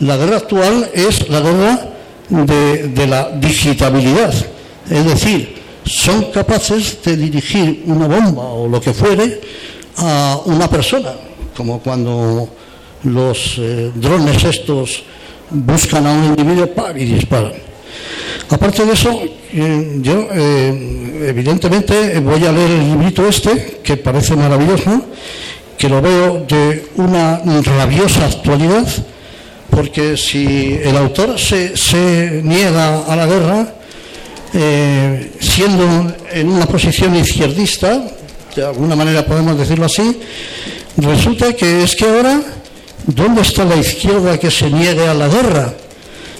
[0.00, 1.80] La guerra actual es la guerra
[2.28, 4.34] de, de la digitabilidad,
[4.90, 9.40] es decir, son capaces de dirigir una bomba o lo que fuere
[9.98, 11.12] a una persona,
[11.56, 12.48] como cuando
[13.04, 15.02] los eh, drones estos
[15.50, 17.52] buscan a un individuo y disparan.
[18.50, 19.20] Aparte de eso,
[19.52, 25.02] eh, yo eh, evidentemente voy a leer el librito este, que parece maravilloso,
[25.76, 28.86] que lo veo de una rabiosa actualidad,
[29.70, 33.74] porque si el autor se, se niega a la guerra,
[35.40, 38.02] siendo en una posición izquierdista,
[38.58, 40.18] de alguna manera podemos decirlo así,
[40.96, 42.40] resulta que es que ahora,
[43.06, 45.74] ¿dónde está la izquierda que se niegue a la guerra?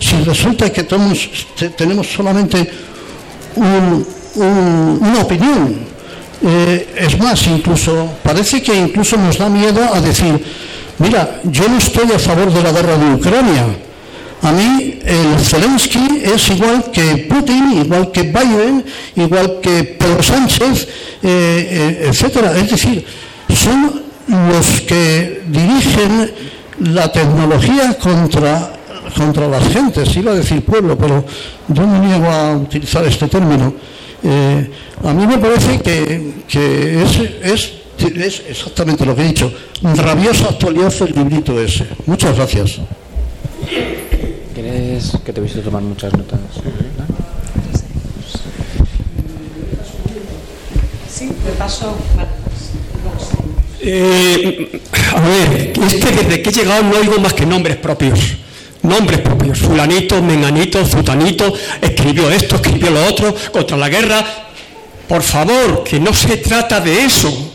[0.01, 2.69] Si resulta que tenemos, te- tenemos solamente
[3.55, 4.05] un-
[4.35, 5.79] un- una opinión,
[6.45, 10.43] eh, es más, incluso parece que incluso nos da miedo a decir,
[10.99, 13.65] mira, yo no estoy a favor de la guerra de Ucrania.
[14.43, 18.85] A mí el Zelensky es igual que Putin, igual que Biden,
[19.17, 20.89] igual que Pedro Sánchez, eh,
[21.23, 22.57] eh, etcétera.
[22.57, 23.05] Es decir,
[23.55, 26.31] son los que dirigen
[26.81, 28.73] la tecnología contra,
[29.17, 31.25] contra las gentes, iba a decir pueblo, pero
[31.69, 33.75] yo me niego a utilizar este término.
[34.23, 34.71] Eh,
[35.05, 40.51] a mí me parece que, que es, es, es exactamente lo que he dicho, rabiosa
[40.51, 41.87] actualidad el librito ese.
[42.07, 42.81] Muchas gracias.
[44.99, 46.41] ¿Quieres que te visto tomar muchas notas?
[51.09, 51.97] Sí, de paso.
[53.81, 54.83] Eh,
[55.15, 58.19] a ver, es que desde que he llegado no oigo más que nombres propios.
[58.83, 59.61] Nombres propios.
[59.61, 64.27] Fulanito, menganito, zutanito, escribió esto, escribió lo otro, contra la guerra.
[65.07, 67.53] Por favor, que no se trata de eso.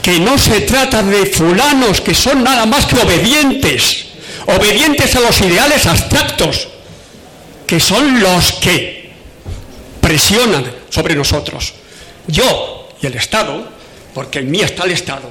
[0.00, 4.07] Que no se trata de fulanos que son nada más que obedientes.
[4.48, 6.68] Obedientes a los ideales abstractos.
[7.66, 9.12] Que son los que
[10.00, 11.74] presionan sobre nosotros.
[12.26, 13.78] Yo y el Estado
[14.18, 15.28] porque en mí está el Estado.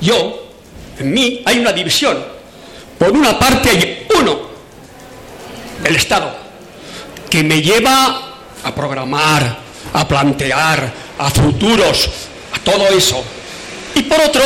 [0.00, 0.50] Yo,
[1.00, 2.16] en mí hay una división.
[2.96, 4.38] Por una parte hay uno,
[5.82, 6.32] el Estado,
[7.28, 9.58] que me lleva a programar,
[9.92, 12.08] a plantear, a futuros,
[12.52, 13.20] a todo eso.
[13.96, 14.42] Y por otro,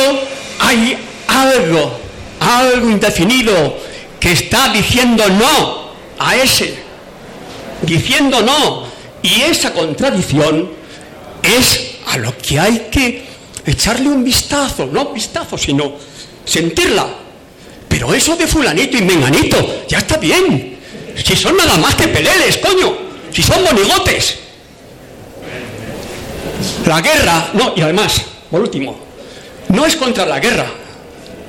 [0.59, 0.97] hay
[1.27, 1.99] algo,
[2.47, 3.77] algo indefinido,
[4.19, 6.77] que está diciendo no a ese,
[7.81, 8.87] diciendo no.
[9.21, 10.69] Y esa contradicción
[11.43, 13.25] es a lo que hay que
[13.65, 15.93] echarle un vistazo, no vistazo, sino
[16.45, 17.07] sentirla.
[17.87, 20.77] Pero eso de fulanito y menganito, ya está bien.
[21.15, 22.95] Si son nada más que peleles, coño.
[23.33, 24.39] Si son monigotes.
[26.85, 28.97] La guerra, no, y además, por último,
[29.69, 30.65] no es contra la guerra,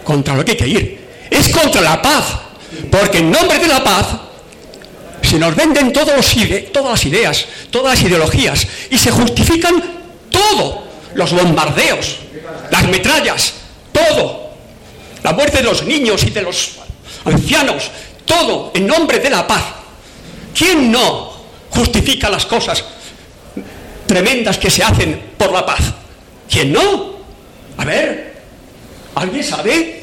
[0.08, 1.08] contra lo que hay que ir.
[1.30, 2.24] Es contra la paz.
[2.90, 4.06] Porque en nombre de la paz
[5.20, 9.82] se nos venden todas las ideas, todas las ideologías y se justifican
[10.30, 12.20] todo los bombardeos,
[12.70, 13.52] las metrallas,
[13.92, 14.50] todo,
[15.22, 16.76] la muerte de los niños y de los
[17.26, 17.90] ancianos,
[18.24, 19.62] todo en nombre de la paz.
[20.54, 21.32] ¿Quién no
[21.68, 22.82] justifica las cosas
[24.06, 25.80] tremendas que se hacen por la paz?
[26.50, 27.18] ¿Quién no?
[27.76, 28.40] A ver,
[29.14, 29.97] ¿alguien sabe?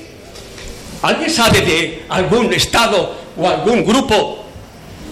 [1.02, 4.44] ¿Alguien sabe de algún Estado o algún grupo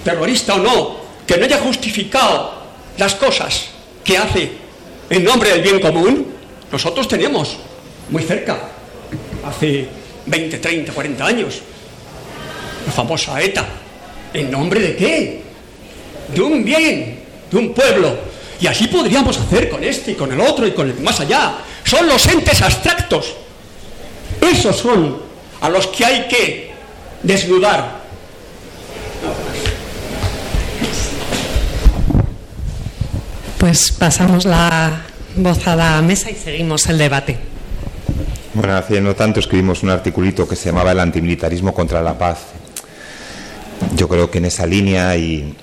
[0.03, 2.53] terrorista o no que no haya justificado
[2.97, 3.69] las cosas
[4.03, 4.51] que hace
[5.09, 6.33] en nombre del bien común,
[6.71, 7.57] nosotros tenemos
[8.09, 8.57] muy cerca,
[9.45, 9.87] hace
[10.25, 11.61] 20, 30, 40 años,
[12.85, 13.65] la famosa ETA.
[14.33, 15.41] ¿En nombre de qué?
[16.33, 17.19] De un bien,
[17.51, 18.17] de un pueblo.
[18.59, 21.57] Y así podríamos hacer con este y con el otro y con el más allá.
[21.83, 23.35] Son los entes abstractos.
[24.41, 25.21] Esos son
[25.63, 26.71] a los que hay que
[27.23, 28.03] desnudar.
[33.57, 35.03] Pues pasamos la
[35.37, 37.37] voz a la mesa y seguimos el debate.
[38.53, 42.39] Bueno, hace no tanto escribimos un articulito que se llamaba El antimilitarismo contra la paz.
[43.95, 45.55] Yo creo que en esa línea y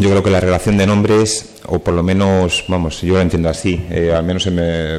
[0.00, 3.48] yo creo que la relación de nombres, o por lo menos, vamos, yo lo entiendo
[3.48, 4.48] así, eh, al menos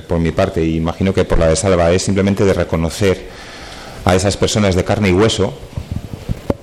[0.07, 3.44] por mi parte, y imagino que por la de Salva, es simplemente de reconocer
[4.05, 5.53] a esas personas de carne y hueso,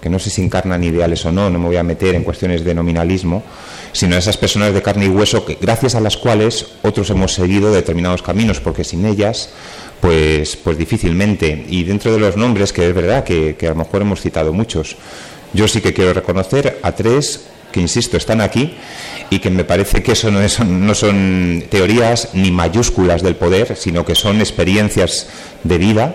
[0.00, 2.64] que no sé si encarnan ideales o no, no me voy a meter en cuestiones
[2.64, 3.42] de nominalismo,
[3.92, 7.34] sino a esas personas de carne y hueso que, gracias a las cuales otros hemos
[7.34, 9.50] seguido determinados caminos, porque sin ellas,
[10.00, 11.66] pues, pues difícilmente.
[11.68, 14.96] Y dentro de los nombres, que es verdad que, a lo mejor hemos citado muchos,
[15.52, 18.74] yo sí que quiero reconocer a tres que, insisto, están aquí
[19.30, 24.04] y que me parece que eso no, no son teorías ni mayúsculas del poder, sino
[24.04, 25.28] que son experiencias
[25.64, 26.14] de vida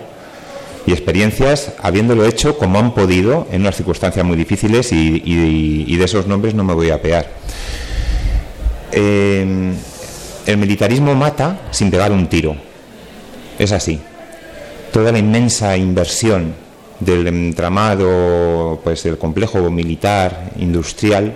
[0.88, 6.26] y experiencias habiéndolo hecho como han podido en unas circunstancias muy difíciles y, de esos
[6.26, 7.28] nombres no me voy a pegar.
[8.90, 9.74] Eh,
[10.46, 12.56] el militarismo mata sin pegar un tiro.
[13.58, 14.00] Es así.
[14.90, 16.54] Toda la inmensa inversión
[17.00, 21.34] del entramado, pues del complejo militar, industrial,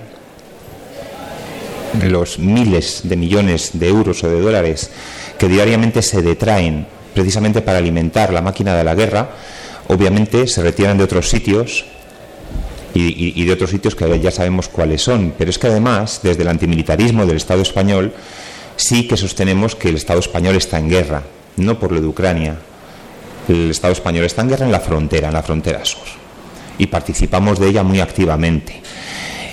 [2.08, 4.90] los miles de millones de euros o de dólares
[5.36, 9.30] que diariamente se detraen precisamente para alimentar la máquina de la guerra,
[9.88, 11.84] obviamente se retiran de otros sitios
[12.94, 15.32] y, de otros sitios que ya sabemos cuáles son.
[15.36, 18.12] Pero es que además, desde el antimilitarismo del Estado español,
[18.76, 21.22] sí que sostenemos que el Estado español está en guerra,
[21.56, 22.56] no por lo de Ucrania.
[23.48, 26.06] El Estado español está en guerra en la frontera, en la frontera sur.
[26.78, 28.81] Y participamos de ella muy activamente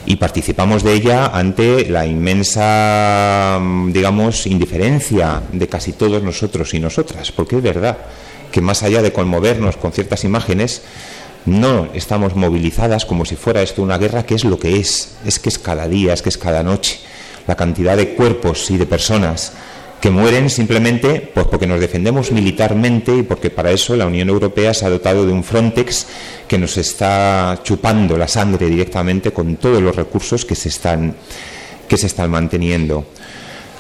[0.06, 7.32] y participamos de ella ante la inmensa, digamos, indiferencia de casi todos nosotros y nosotras,
[7.32, 7.98] porque es verdad
[8.52, 10.82] que más allá de conmovernos con ciertas imágenes,
[11.46, 15.40] no estamos movilizadas como si fuera esto una guerra que es lo que es, es
[15.40, 17.00] que es cada día, es que es cada noche,
[17.48, 19.54] la cantidad de cuerpos y de personas
[20.00, 24.74] que mueren simplemente pues, porque nos defendemos militarmente y porque para eso la Unión Europea
[24.74, 26.08] se ha dotado de un Frontex
[26.48, 31.16] que nos está chupando la sangre directamente con todos los recursos que se están,
[31.88, 33.06] que se están manteniendo.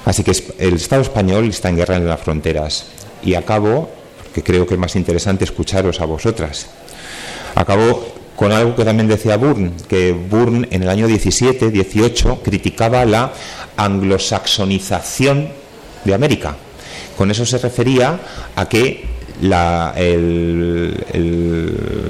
[0.05, 2.87] Así que el Estado español está en guerra en las fronteras.
[3.23, 3.89] Y acabo,
[4.33, 6.67] que creo que es más interesante escucharos a vosotras,
[7.55, 8.05] acabo
[8.35, 13.33] con algo que también decía Burn, que Burn en el año 17, 18 criticaba la
[13.75, 15.58] anglosaxonización
[16.03, 16.55] de América.
[17.17, 18.19] Con eso se refería
[18.55, 19.05] a que
[19.41, 20.95] la, el,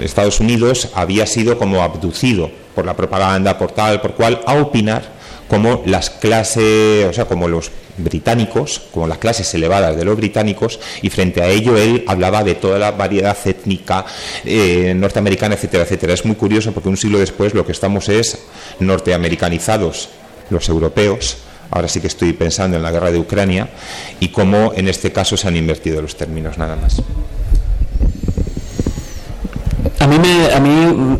[0.04, 5.20] Estados Unidos había sido como abducido por la propaganda, por tal, por cual, a opinar
[5.48, 10.80] como las clases, o sea, como los británicos, como las clases elevadas de los británicos,
[11.02, 14.06] y frente a ello él hablaba de toda la variedad étnica
[14.46, 16.14] eh, norteamericana, etcétera, etcétera.
[16.14, 18.38] Es muy curioso porque un siglo después lo que estamos es
[18.80, 20.10] norteamericanizados,
[20.50, 21.38] los europeos,
[21.72, 23.70] ahora sí que estoy pensando en la guerra de Ucrania
[24.20, 27.01] y cómo en este caso se han invertido los términos, nada más.
[29.99, 31.20] A mí me, a mí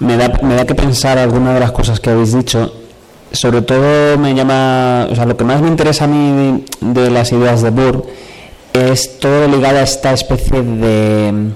[0.00, 2.72] me, da, me da que pensar algunas de las cosas que habéis dicho.
[3.32, 7.32] Sobre todo me llama, o sea, lo que más me interesa a mí de, las
[7.32, 8.06] ideas de Burr
[8.72, 11.50] es todo ligado a esta especie de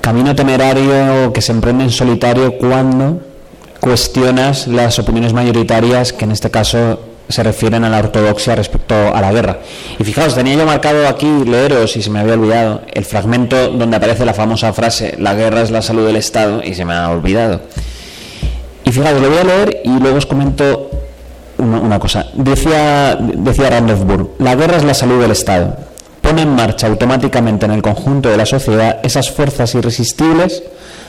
[0.00, 3.31] camino temerario que se emprende en solitario cuando
[3.82, 9.20] cuestionas las opiniones mayoritarias que en este caso se refieren a la ortodoxia respecto a
[9.20, 9.58] la guerra.
[9.98, 13.96] Y fijaos, tenía yo marcado aquí, leeros, y se me había olvidado, el fragmento donde
[13.96, 17.10] aparece la famosa frase, la guerra es la salud del Estado, y se me ha
[17.10, 17.60] olvidado.
[18.84, 20.88] Y fijaos, lo voy a leer y luego os comento
[21.58, 22.26] una, cosa.
[22.34, 25.76] Decía, decía Randolph Burr, la guerra es la salud del Estado.
[26.20, 30.62] Pone en marcha automáticamente en el conjunto de la sociedad esas fuerzas irresistibles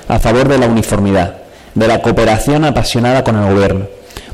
[0.08, 1.43] a favor de la uniformidad
[1.76, 3.86] de la cooperación apasionada con el gobierno,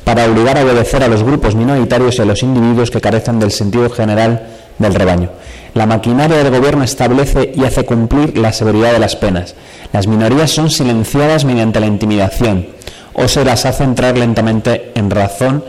[0.03, 3.51] para obligar a obedecer a los grupos minoritarios y a los individuos que carecen del
[3.51, 5.29] sentido general del rebaño.
[5.73, 9.55] La maquinaria del gobierno establece y hace cumplir la severidad de las penas.
[9.93, 12.67] Las minorías son silenciadas mediante la intimidación
[13.13, 15.63] o se las hace entrar lentamente en razón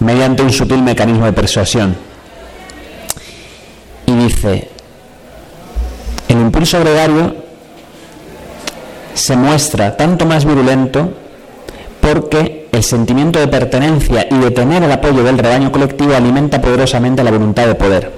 [0.00, 1.96] mediante un sutil mecanismo de persuasión.
[4.06, 4.68] Y dice,
[6.28, 7.45] el impulso gregario
[9.16, 11.10] se muestra tanto más virulento
[12.00, 17.24] porque el sentimiento de pertenencia y de tener el apoyo del rebaño colectivo alimenta poderosamente
[17.24, 18.12] la voluntad de poder.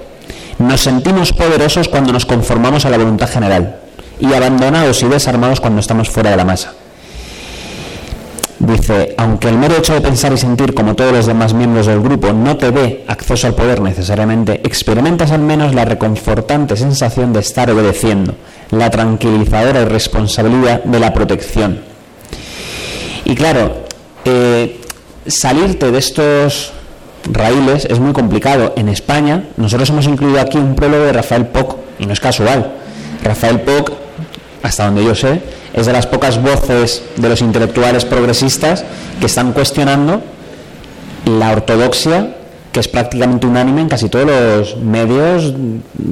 [0.59, 3.77] Nos sentimos poderosos cuando nos conformamos a la voluntad general
[4.19, 6.73] y abandonados y desarmados cuando estamos fuera de la masa.
[8.59, 12.01] Dice, aunque el mero hecho de pensar y sentir como todos los demás miembros del
[12.01, 17.39] grupo no te dé acceso al poder necesariamente, experimentas al menos la reconfortante sensación de
[17.39, 18.35] estar obedeciendo,
[18.71, 21.79] la tranquilizadora responsabilidad de la protección.
[23.23, 23.85] Y claro,
[24.25, 24.81] eh,
[25.25, 26.73] salirte de estos
[27.31, 28.73] raíles es muy complicado.
[28.75, 32.73] En España, nosotros hemos incluido aquí un prólogo de Rafael Poc, y no es casual.
[33.23, 33.93] Rafael Poc,
[34.63, 35.41] hasta donde yo sé,
[35.73, 38.83] es de las pocas voces de los intelectuales progresistas
[39.19, 40.21] que están cuestionando
[41.25, 42.35] la ortodoxia
[42.71, 45.53] que es prácticamente unánime en casi todos los medios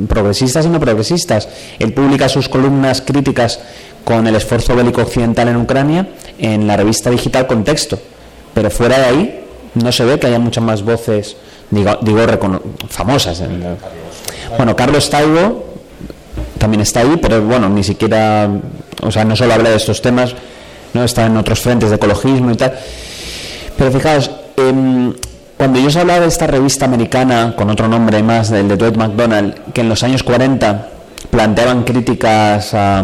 [0.08, 1.48] progresistas y no progresistas.
[1.78, 3.60] Él publica sus columnas críticas
[4.04, 6.08] con el esfuerzo bélico occidental en Ucrania
[6.40, 8.00] en la revista digital Contexto,
[8.54, 9.44] pero fuera de ahí
[9.76, 11.36] no se ve que haya muchas más voces,
[11.70, 12.22] digo, digo
[12.90, 13.44] famosas.
[14.56, 15.66] Bueno, Carlos Taibo
[16.58, 18.50] también está ahí, pero bueno, ni siquiera,
[19.02, 20.36] o sea, no solo habla de estos temas,
[20.94, 22.74] no está en otros frentes de ecologismo y tal.
[23.78, 25.14] Pero fijaos, eh,
[25.58, 28.96] cuando yo os hablaba de esta revista americana, con otro nombre más, del de Dwight
[28.96, 30.88] McDonald, que en los años 40
[31.32, 33.04] planteaban críticas a,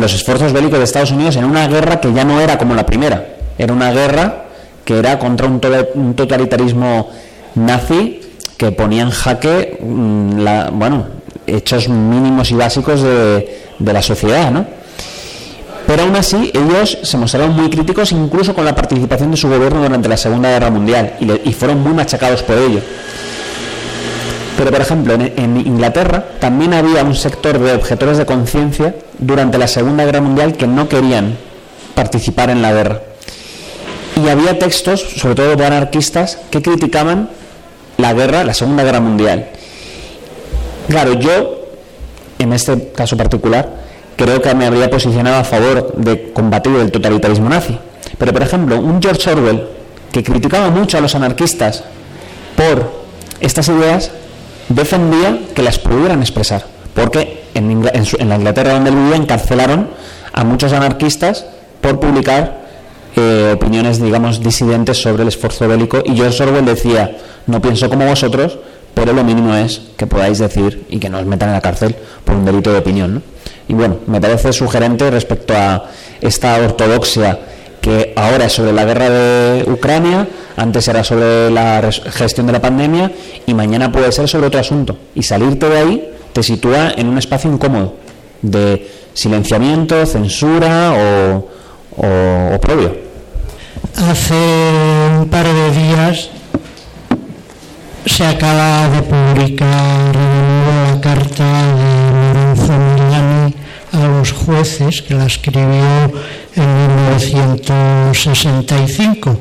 [0.00, 2.84] los esfuerzos bélicos de Estados Unidos en una guerra que ya no era como la
[2.84, 4.44] primera, era una guerra
[4.84, 7.10] que era contra un, totalitarismo
[7.54, 8.20] nazi
[8.56, 11.06] que ponía en jaque mm, la, bueno,
[11.46, 14.81] hechos mínimos y básicos de, de la sociedad, ¿no?
[15.92, 19.82] Pero aún así, ellos se mostraron muy críticos incluso con la participación de su gobierno
[19.82, 22.80] durante la Segunda Guerra Mundial y, fueron muy machacados por ello.
[24.56, 29.68] Pero, por ejemplo, en, Inglaterra también había un sector de objetores de conciencia durante la
[29.68, 31.36] Segunda Guerra Mundial que no querían
[31.94, 33.02] participar en la guerra.
[34.16, 37.28] Y había textos, sobre todo de anarquistas, que criticaban
[37.98, 39.46] la guerra, la Segunda Guerra Mundial.
[40.88, 41.66] Claro, yo,
[42.38, 43.81] en este caso particular,
[44.16, 47.78] creo que me habría posicionado a favor de combatir el totalitarismo nazi.
[48.18, 49.66] Pero, por ejemplo, un George Orwell
[50.12, 51.84] que criticaba mucho a los anarquistas
[52.56, 53.02] por
[53.40, 54.10] estas ideas,
[54.68, 56.64] defendía que las pudieran expresar.
[56.94, 59.88] Porque en, la Inglaterra donde él vivía encarcelaron
[60.32, 61.46] a muchos anarquistas
[61.80, 62.62] por publicar
[63.16, 66.02] eh, opiniones, digamos, disidentes sobre el esfuerzo bélico.
[66.04, 67.16] Y George Orwell decía,
[67.46, 68.58] no pienso como vosotros,
[68.94, 71.96] pero lo mínimo es que podáis decir y que no os metan en la cárcel
[72.24, 73.14] por un delito de opinión.
[73.14, 73.22] ¿no?
[73.68, 75.84] Y bueno, me parece sugerente respecto a
[76.20, 77.38] esta ortodoxia
[77.80, 82.60] que ahora es sobre la guerra de Ucrania, antes era sobre la gestión de la
[82.60, 83.10] pandemia
[83.44, 84.96] y mañana puede ser sobre otro asunto.
[85.14, 87.94] Y salirte de ahí te sitúa en un espacio incómodo
[88.40, 91.48] de silenciamiento, censura o,
[91.96, 92.96] o, oprobio.
[93.96, 94.34] Hace
[95.18, 96.30] un par de días
[98.06, 102.31] se acaba de publicar la carta de
[103.92, 106.10] a los jueces que la escribió
[106.56, 109.38] en 1965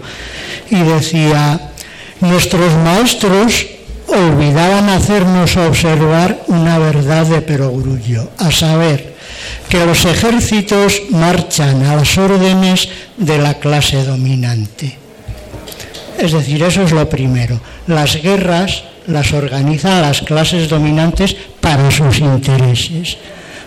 [0.70, 1.72] y decía
[2.20, 3.66] nuestros maestros
[4.08, 9.16] olvidaban hacernos observar una verdad de perogrullo, a saber,
[9.70, 14.98] que los ejércitos marchan a las órdenes de la clase dominante.
[16.18, 17.60] Es decir, eso es lo primero.
[17.88, 23.18] Las guerras las organizan las clases dominantes para sus intereses.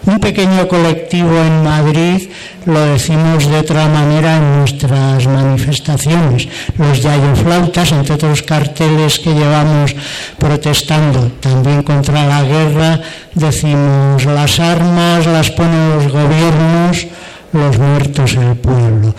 [0.07, 2.29] Un pequeño colectivo en Madrid
[2.67, 6.49] lo decimos de otra manera en nuestras manifestaciones.
[6.77, 9.97] Los yayoflautas, entre otros carteles que llevamos
[10.39, 13.01] protestando también contra la guerra,
[13.35, 17.07] decimos las armas las ponen los gobiernos,
[17.53, 19.15] los muertos el pueblo.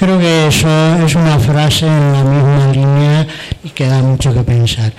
[0.00, 0.66] Creo que eso
[1.04, 3.26] es una frase en la misma línea
[3.62, 4.90] y que da mucho que pensar.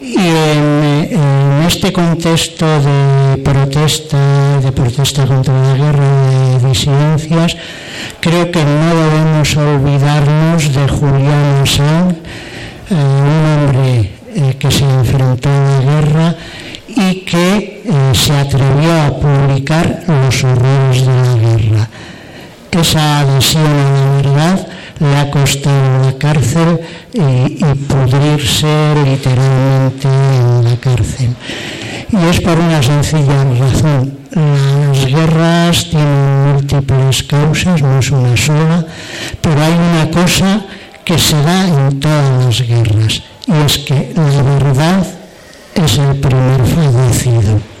[0.00, 7.56] Y en, este contexto de protesta, de protesta contra la guerra, de disidencias,
[8.20, 12.16] creo que no debemos olvidarnos de Julián Assange,
[12.90, 16.36] eh, un hombre eh, que se enfrentó a la guerra
[16.86, 21.88] y que eh, se atrevió a publicar los horrores de la guerra
[22.80, 24.66] esa adhesión a la verdad
[25.00, 26.80] le ha costado la cárcel
[27.12, 31.34] y, pudrirse literalmente en la cárcel.
[32.10, 34.18] Y es por una sencilla razón.
[34.34, 38.86] Las guerras tienen múltiples causas, no es una sola,
[39.40, 40.64] pero hay una cosa
[41.04, 45.06] que se da en todas las guerras, y es que la verdad
[45.74, 47.73] es el primer fallecido.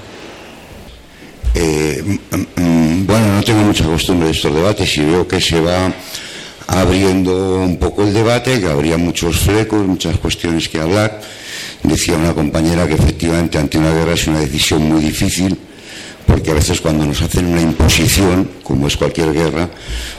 [1.54, 2.02] Eh,
[3.06, 5.92] bueno, no tengo mucha costumbre de estos debates y veo que se va
[6.66, 11.20] abriendo un poco el debate, que habría muchos flecos, muchas cuestiones que hablar.
[11.82, 15.56] Decía una compañera que efectivamente ante una guerra es una decisión muy difícil,
[16.26, 19.68] porque a veces cuando nos hacen una imposición, como es cualquier guerra,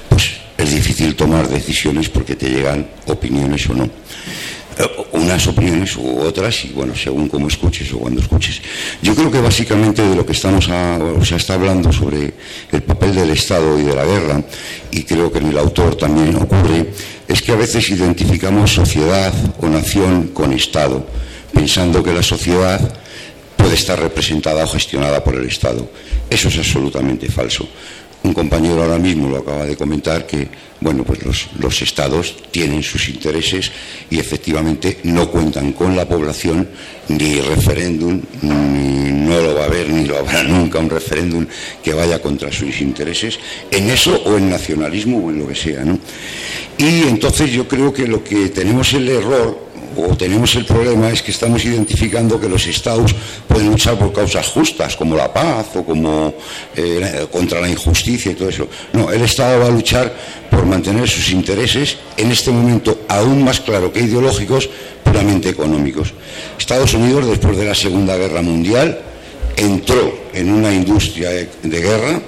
[0.07, 3.89] pues es difícil tomar decisiones porque te llegan opiniones o no
[5.11, 8.61] unas opiniones u otras y bueno, según cómo escuches o cuando escuches.
[9.01, 12.33] Yo creo que básicamente de lo que estamos a, o sea, está hablando sobre
[12.71, 14.43] el papel del Estado y de la guerra,
[14.91, 16.91] y creo que en el autor también ocurre,
[17.27, 21.05] es que a veces identificamos sociedad o nación con Estado,
[21.53, 22.79] pensando que la sociedad
[23.55, 25.89] puede estar representada o gestionada por el Estado.
[26.29, 27.67] Eso es absolutamente falso.
[28.25, 30.47] Un compañero ahora mismo lo acaba de comentar que,
[30.81, 31.19] bueno, pues
[31.59, 33.71] los, estados tienen sus intereses
[34.09, 36.67] y efectivamente no cuentan con la población
[37.09, 41.45] ni referéndum, ni no lo va a haber ni lo habrá nunca un referéndum
[41.83, 43.37] que vaya contra sus intereses
[43.69, 45.99] en eso o en nacionalismo o en lo que sea, ¿no?
[46.79, 51.21] Y entonces yo creo que lo que tenemos el error o tenemos el problema es
[51.21, 53.15] que estamos identificando que los estados
[53.47, 56.33] pueden luchar por causas justas, como la paz o como
[56.75, 58.67] eh, contra la injusticia y todo eso.
[58.93, 60.13] No, el Estado va a luchar
[60.49, 64.69] por mantener sus intereses, en este momento aún más claro que ideológicos,
[65.03, 66.13] puramente económicos.
[66.57, 68.99] Estados Unidos, después de la Segunda Guerra Mundial,
[69.55, 72.21] entró en una industria de, de guerra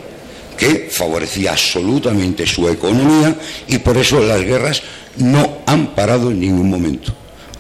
[0.58, 3.36] que favorecía absolutamente su economía
[3.68, 4.82] y por eso las guerras
[5.18, 7.14] no han parado en ningún momento.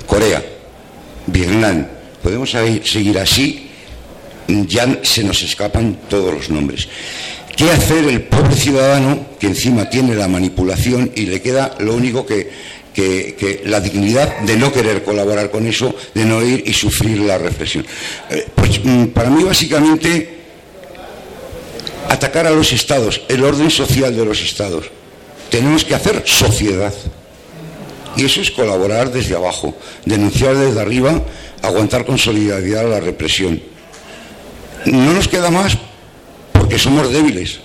[0.08, 0.44] Corea,
[1.28, 1.86] Vietnam,
[2.24, 3.70] podemos seguir así,
[4.48, 6.88] ya se nos escapan todos los nombres.
[7.56, 12.26] ¿Qué hacer el pobre ciudadano que encima tiene la manipulación y le queda lo único
[12.26, 12.50] que,
[12.94, 17.38] que, la dignidad de no querer colaborar con eso, de no ir y sufrir la
[17.38, 17.86] represión?
[18.30, 18.80] Eh, pues
[19.14, 20.38] para mí básicamente
[22.08, 24.86] atacar a los estados, el orden social de los estados.
[25.50, 26.94] Tenemos que hacer sociedad.
[28.16, 29.76] Y eso es colaborar desde abajo,
[30.06, 31.22] denunciar desde arriba,
[31.62, 33.62] aguantar con solidaridad la represión.
[34.86, 35.78] No nos queda más
[36.52, 37.60] porque somos débiles,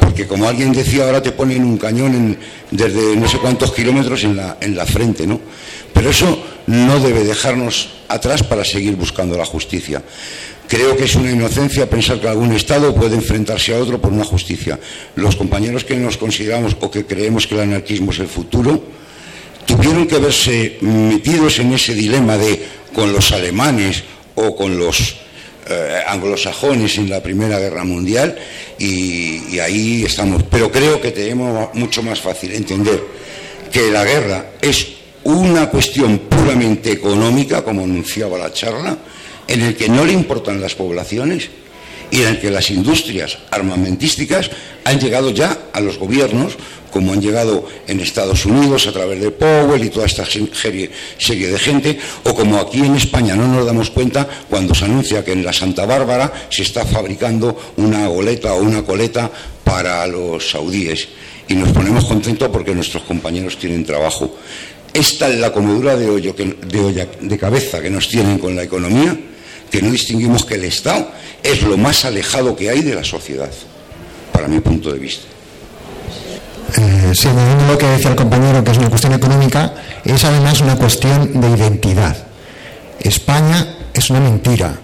[0.00, 2.38] porque como alguien decía, ahora te ponen un cañón
[2.70, 5.40] desde no sé cuántos kilómetros en la, en la frente, ¿no?
[5.92, 10.02] Pero eso no debe dejarnos atrás para seguir buscando la justicia.
[10.68, 14.24] Creo que es una inocencia pensar que algún Estado puede enfrentarse a otro por una
[14.24, 14.78] justicia.
[15.14, 18.82] Los compañeros que nos consideramos o que creemos que el anarquismo es el futuro,
[19.66, 22.62] tuvieron que verse metidos en ese dilema de
[22.94, 25.16] con los alemanes o con los
[25.68, 28.38] eh, anglosajones en la Primera Guerra Mundial
[28.78, 30.44] y, ahí estamos.
[30.44, 33.02] Pero creo que tenemos mucho más fácil entender
[33.72, 34.86] que la guerra es
[35.24, 38.96] una cuestión puramente económica, como anunciaba la charla,
[39.48, 41.50] en el que no le importan las poblaciones
[42.10, 44.50] y en el que las industrias armamentísticas
[44.84, 46.56] han llegado ya a los gobiernos
[46.96, 51.58] como han llegado en Estados Unidos a través de Powell y toda esta serie, de
[51.58, 55.44] gente, o como aquí en España no nos damos cuenta cuando se anuncia que en
[55.44, 59.30] la Santa Bárbara se está fabricando una goleta o una coleta
[59.62, 61.06] para los saudíes
[61.48, 64.34] y nos ponemos contentos porque nuestros compañeros tienen trabajo.
[64.94, 69.14] Esta es la comedura de, de, de cabeza que nos tienen con la economía,
[69.70, 71.10] que no distinguimos que el Estado
[71.42, 73.50] es lo más alejado que hay de la sociedad,
[74.32, 75.36] para mi punto de vista
[76.76, 79.72] eh, si añadiendo lo que decía el compañero, que es una cuestión económica,
[80.04, 82.16] es además una cuestión de identidad.
[83.00, 84.74] España es una mentira,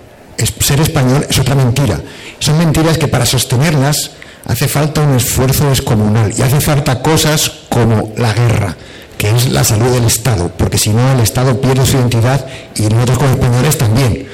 [0.61, 2.01] ser español es otra mentira.
[2.39, 4.13] Son mentiras que para sostenerlas
[4.47, 8.77] hace falta un esfuerzo descomunal y hace falta cosas como la guerra
[9.23, 12.45] que es la salud del Estado, porque si no el Estado pierde su identidad
[12.75, 14.27] y nosotros como españoles también.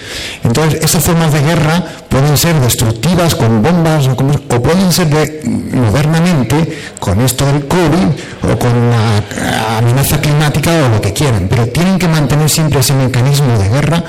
[0.43, 5.09] Entonces, esas formas de guerra pueden ser destructivas con bombas o, pueden ser
[5.75, 11.67] modernamente con esto del COVID o con la amenaza climática o lo que quieran, pero
[11.67, 14.03] tienen que mantener siempre ese mecanismo de guerra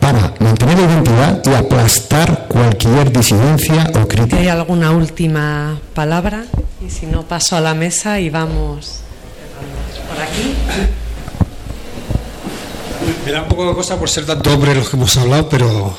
[0.00, 4.38] para mantener la identidad y aplastar cualquier disidencia o crítica.
[4.38, 6.46] ¿Hay alguna última palabra?
[6.84, 9.05] Y si no, paso a la mesa y vamos
[10.22, 10.54] aquí.
[13.24, 15.96] Me da un poco de cosa por ser tanto hombre los que hemos hablado, pero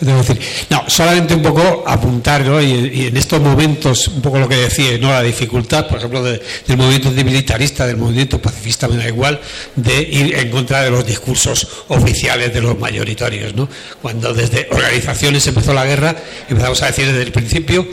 [0.00, 0.40] debo decir,
[0.70, 2.60] no, solamente un poco apuntar, ¿no?
[2.60, 5.10] Y, en estos momentos, un poco lo que decía, ¿no?
[5.10, 6.40] La dificultad, por ejemplo, del
[6.76, 9.40] movimiento antimilitarista, del movimiento pacifista, me da igual,
[9.76, 13.68] de ir en contra de los discursos oficiales de los mayoritarios, ¿no?
[14.02, 16.16] Cuando desde organizaciones empezó la guerra,
[16.48, 17.86] empezamos a decir desde el principio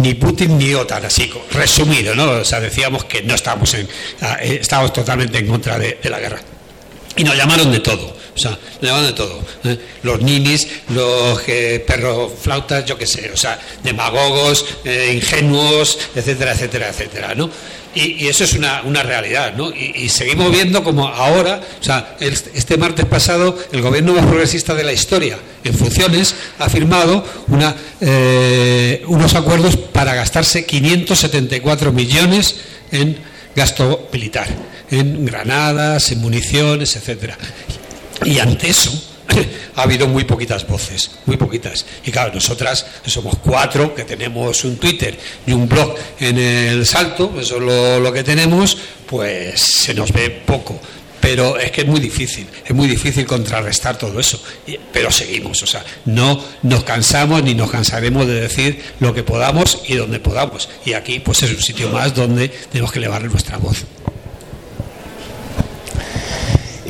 [0.00, 2.30] ni Putin ni OTAN, así resumido, ¿no?
[2.30, 3.86] O sea, decíamos que no estábamos, en,
[4.22, 6.40] ah, eh, estábamos totalmente en contra de, la guerra.
[7.16, 9.40] Y nos llamaron de todo, sea, nos llamaron de todo.
[9.64, 9.78] ¿eh?
[10.02, 16.88] Los ninis, los eh, perros flautas, yo qué sé, o sea, demagogos, ingenuos, etcétera, etcétera,
[16.88, 17.50] etcétera, ¿no?
[17.94, 19.72] Y, eso es una, realidad, ¿no?
[19.74, 24.84] Y, seguimos viendo como ahora, o sea, este martes pasado, el gobierno más progresista de
[24.84, 32.56] la historia, en funciones, ha firmado una, eh, unos acuerdos para gastarse 574 millones
[32.92, 33.18] en
[33.56, 34.46] gasto militar,
[34.90, 37.36] en granadas, en municiones, etcétera.
[38.24, 38.92] Y ante eso,
[39.76, 41.86] ha habido muy poquitas voces, muy poquitas.
[42.04, 47.32] Y claro, nosotras somos cuatro que tenemos un Twitter y un blog en el salto,
[47.38, 48.76] eso es lo, que tenemos,
[49.06, 50.80] pues se nos ve poco.
[51.20, 54.42] Pero es que es muy difícil, es muy difícil contrarrestar todo eso,
[54.90, 59.82] pero seguimos, o sea, no nos cansamos ni nos cansaremos de decir lo que podamos
[59.86, 63.58] y donde podamos, y aquí pues es un sitio más donde tenemos que elevar nuestra
[63.58, 63.84] voz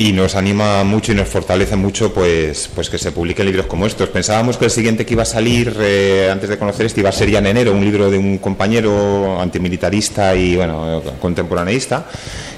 [0.01, 3.85] y nos anima mucho y nos fortalece mucho pues, pues que se publiquen libros como
[3.85, 4.09] estos.
[4.09, 7.11] Pensábamos que el siguiente que iba a salir eh, antes de conocer este iba a
[7.11, 12.07] ser ya en enero, un libro de un compañero antimilitarista y bueno, contemporaneista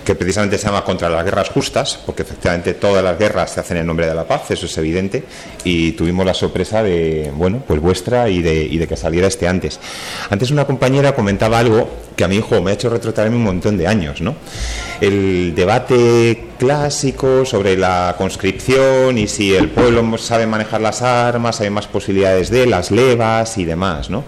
[0.03, 3.77] que precisamente se llama Contra las guerras justas, porque efectivamente todas las guerras se hacen
[3.77, 5.23] en nombre de la paz, eso es evidente,
[5.63, 9.47] y tuvimos la sorpresa de, bueno, pues vuestra y de, y de que saliera este
[9.47, 9.80] antes.
[10.30, 13.77] Antes una compañera comentaba algo que a mi hijo me ha hecho retrotraerme un montón
[13.77, 14.35] de años, ¿no?
[15.01, 21.69] El debate clásico sobre la conscripción y si el pueblo sabe manejar las armas, hay
[21.69, 24.23] más posibilidades de las levas y demás, ¿no?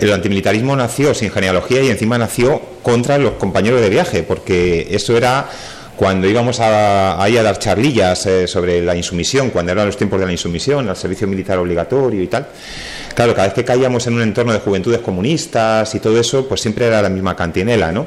[0.00, 5.16] El antimilitarismo nació sin genealogía y encima nació contra los compañeros de viaje, porque eso
[5.16, 5.48] era
[5.96, 10.20] cuando íbamos a, ahí a dar charlillas eh, sobre la insumisión, cuando eran los tiempos
[10.20, 12.46] de la insumisión, el servicio militar obligatorio y tal.
[13.14, 16.60] Claro, cada vez que caíamos en un entorno de juventudes comunistas y todo eso, pues
[16.60, 18.06] siempre era la misma cantinela, ¿no?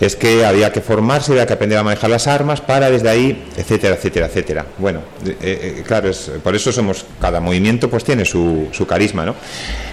[0.00, 3.44] Es que había que formarse, había que aprender a manejar las armas para desde ahí,
[3.56, 4.66] etcétera, etcétera, etcétera.
[4.78, 9.34] Bueno, eh, eh, claro, es, por eso somos, cada movimiento pues tiene su, carisma, ¿no?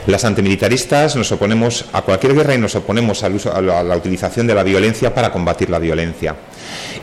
[0.07, 3.83] Las antimilitaristas nos oponemos a cualquier guerra y nos oponemos al uso, a la, a
[3.83, 6.35] la utilización de la violencia para combatir la violencia.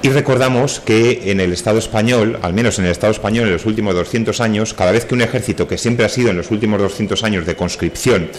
[0.00, 3.66] Y recordamos que en el Estado español, al menos en el Estado español en los
[3.66, 6.80] últimos 200 años, cada vez que un ejército que siempre ha sido en los últimos
[6.80, 8.30] 200 años de conscripción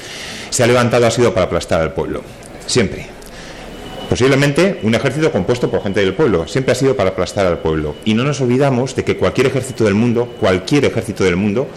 [0.50, 2.22] se ha levantado ha sido para aplastar al pueblo.
[2.66, 3.08] Siempre.
[4.10, 7.96] Posiblemente un ejército compuesto por gente del pueblo, siempre ha sido para aplastar al pueblo.
[8.06, 11.68] Y no nos olvidamos de que cualquier ejército del mundo, cualquier ejército del mundo,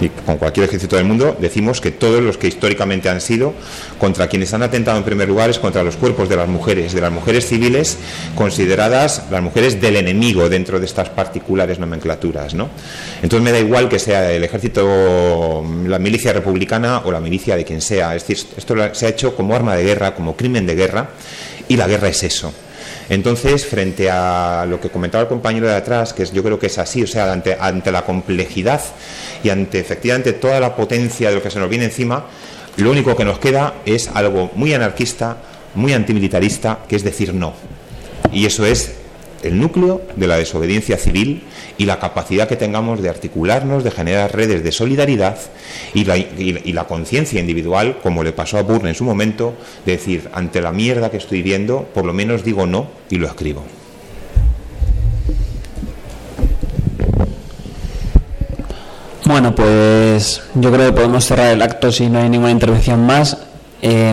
[0.00, 3.54] y con cualquier ejército del mundo, decimos que todos los que históricamente han sido,
[3.98, 7.00] contra quienes han atentado en primer lugar es contra los cuerpos de las mujeres, de
[7.00, 7.98] las mujeres civiles
[8.34, 12.54] consideradas las mujeres del enemigo dentro de estas particulares nomenclaturas.
[12.54, 12.68] ¿no?
[13.22, 17.64] Entonces me da igual que sea el ejército, la milicia republicana o la milicia de
[17.64, 18.14] quien sea.
[18.14, 21.10] Es decir, esto se ha hecho como arma de guerra, como crimen de guerra,
[21.68, 22.52] y la guerra es eso.
[23.10, 26.78] Entonces, frente a lo que comentaba el compañero de atrás, que yo creo que es
[26.78, 28.80] así, o sea, ante, ante la complejidad
[29.42, 32.26] y ante efectivamente toda la potencia de lo que se nos viene encima,
[32.76, 35.38] lo único que nos queda es algo muy anarquista,
[35.74, 37.52] muy antimilitarista, que es decir no.
[38.32, 38.99] Y eso es
[39.42, 41.44] el núcleo de la desobediencia civil
[41.78, 45.38] y la capacidad que tengamos de articularnos, de generar redes de solidaridad
[45.94, 49.54] y la, conciencia individual, como le pasó a Burne en su momento,
[49.86, 53.26] de decir, ante la mierda que estoy viendo, por lo menos digo no y lo
[53.26, 53.64] escribo.
[59.24, 63.38] Bueno, pues yo creo que podemos cerrar el acto si no hay ninguna intervención más.
[63.80, 64.12] Eh,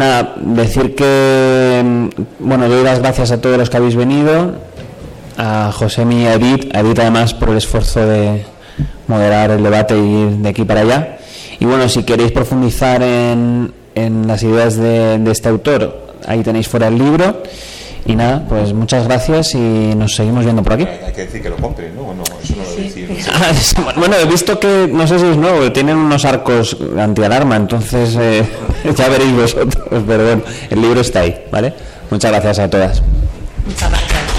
[0.00, 4.54] nada, decir que, bueno, doy las gracias a todos los que habéis venido,
[5.36, 8.42] a José y a Edith, a Edith además por el esfuerzo de
[9.06, 11.18] moderar el debate y ir de aquí para allá.
[11.58, 16.66] Y bueno, si queréis profundizar en, en las ideas de, de este autor, ahí tenéis
[16.66, 17.42] fuera el libro.
[18.06, 20.86] Y nada, pues muchas gracias y nos seguimos viendo por aquí.
[21.06, 22.09] Hay que decir que lo compren, ¿no?
[23.96, 28.44] bueno, he visto que, no sé si es nuevo, tienen unos arcos antialarma, entonces eh,
[28.96, 31.74] ya veréis vosotros, pero bueno, el libro está ahí, ¿vale?
[32.10, 33.02] Muchas gracias a todas.
[33.66, 34.29] Muchas gracias.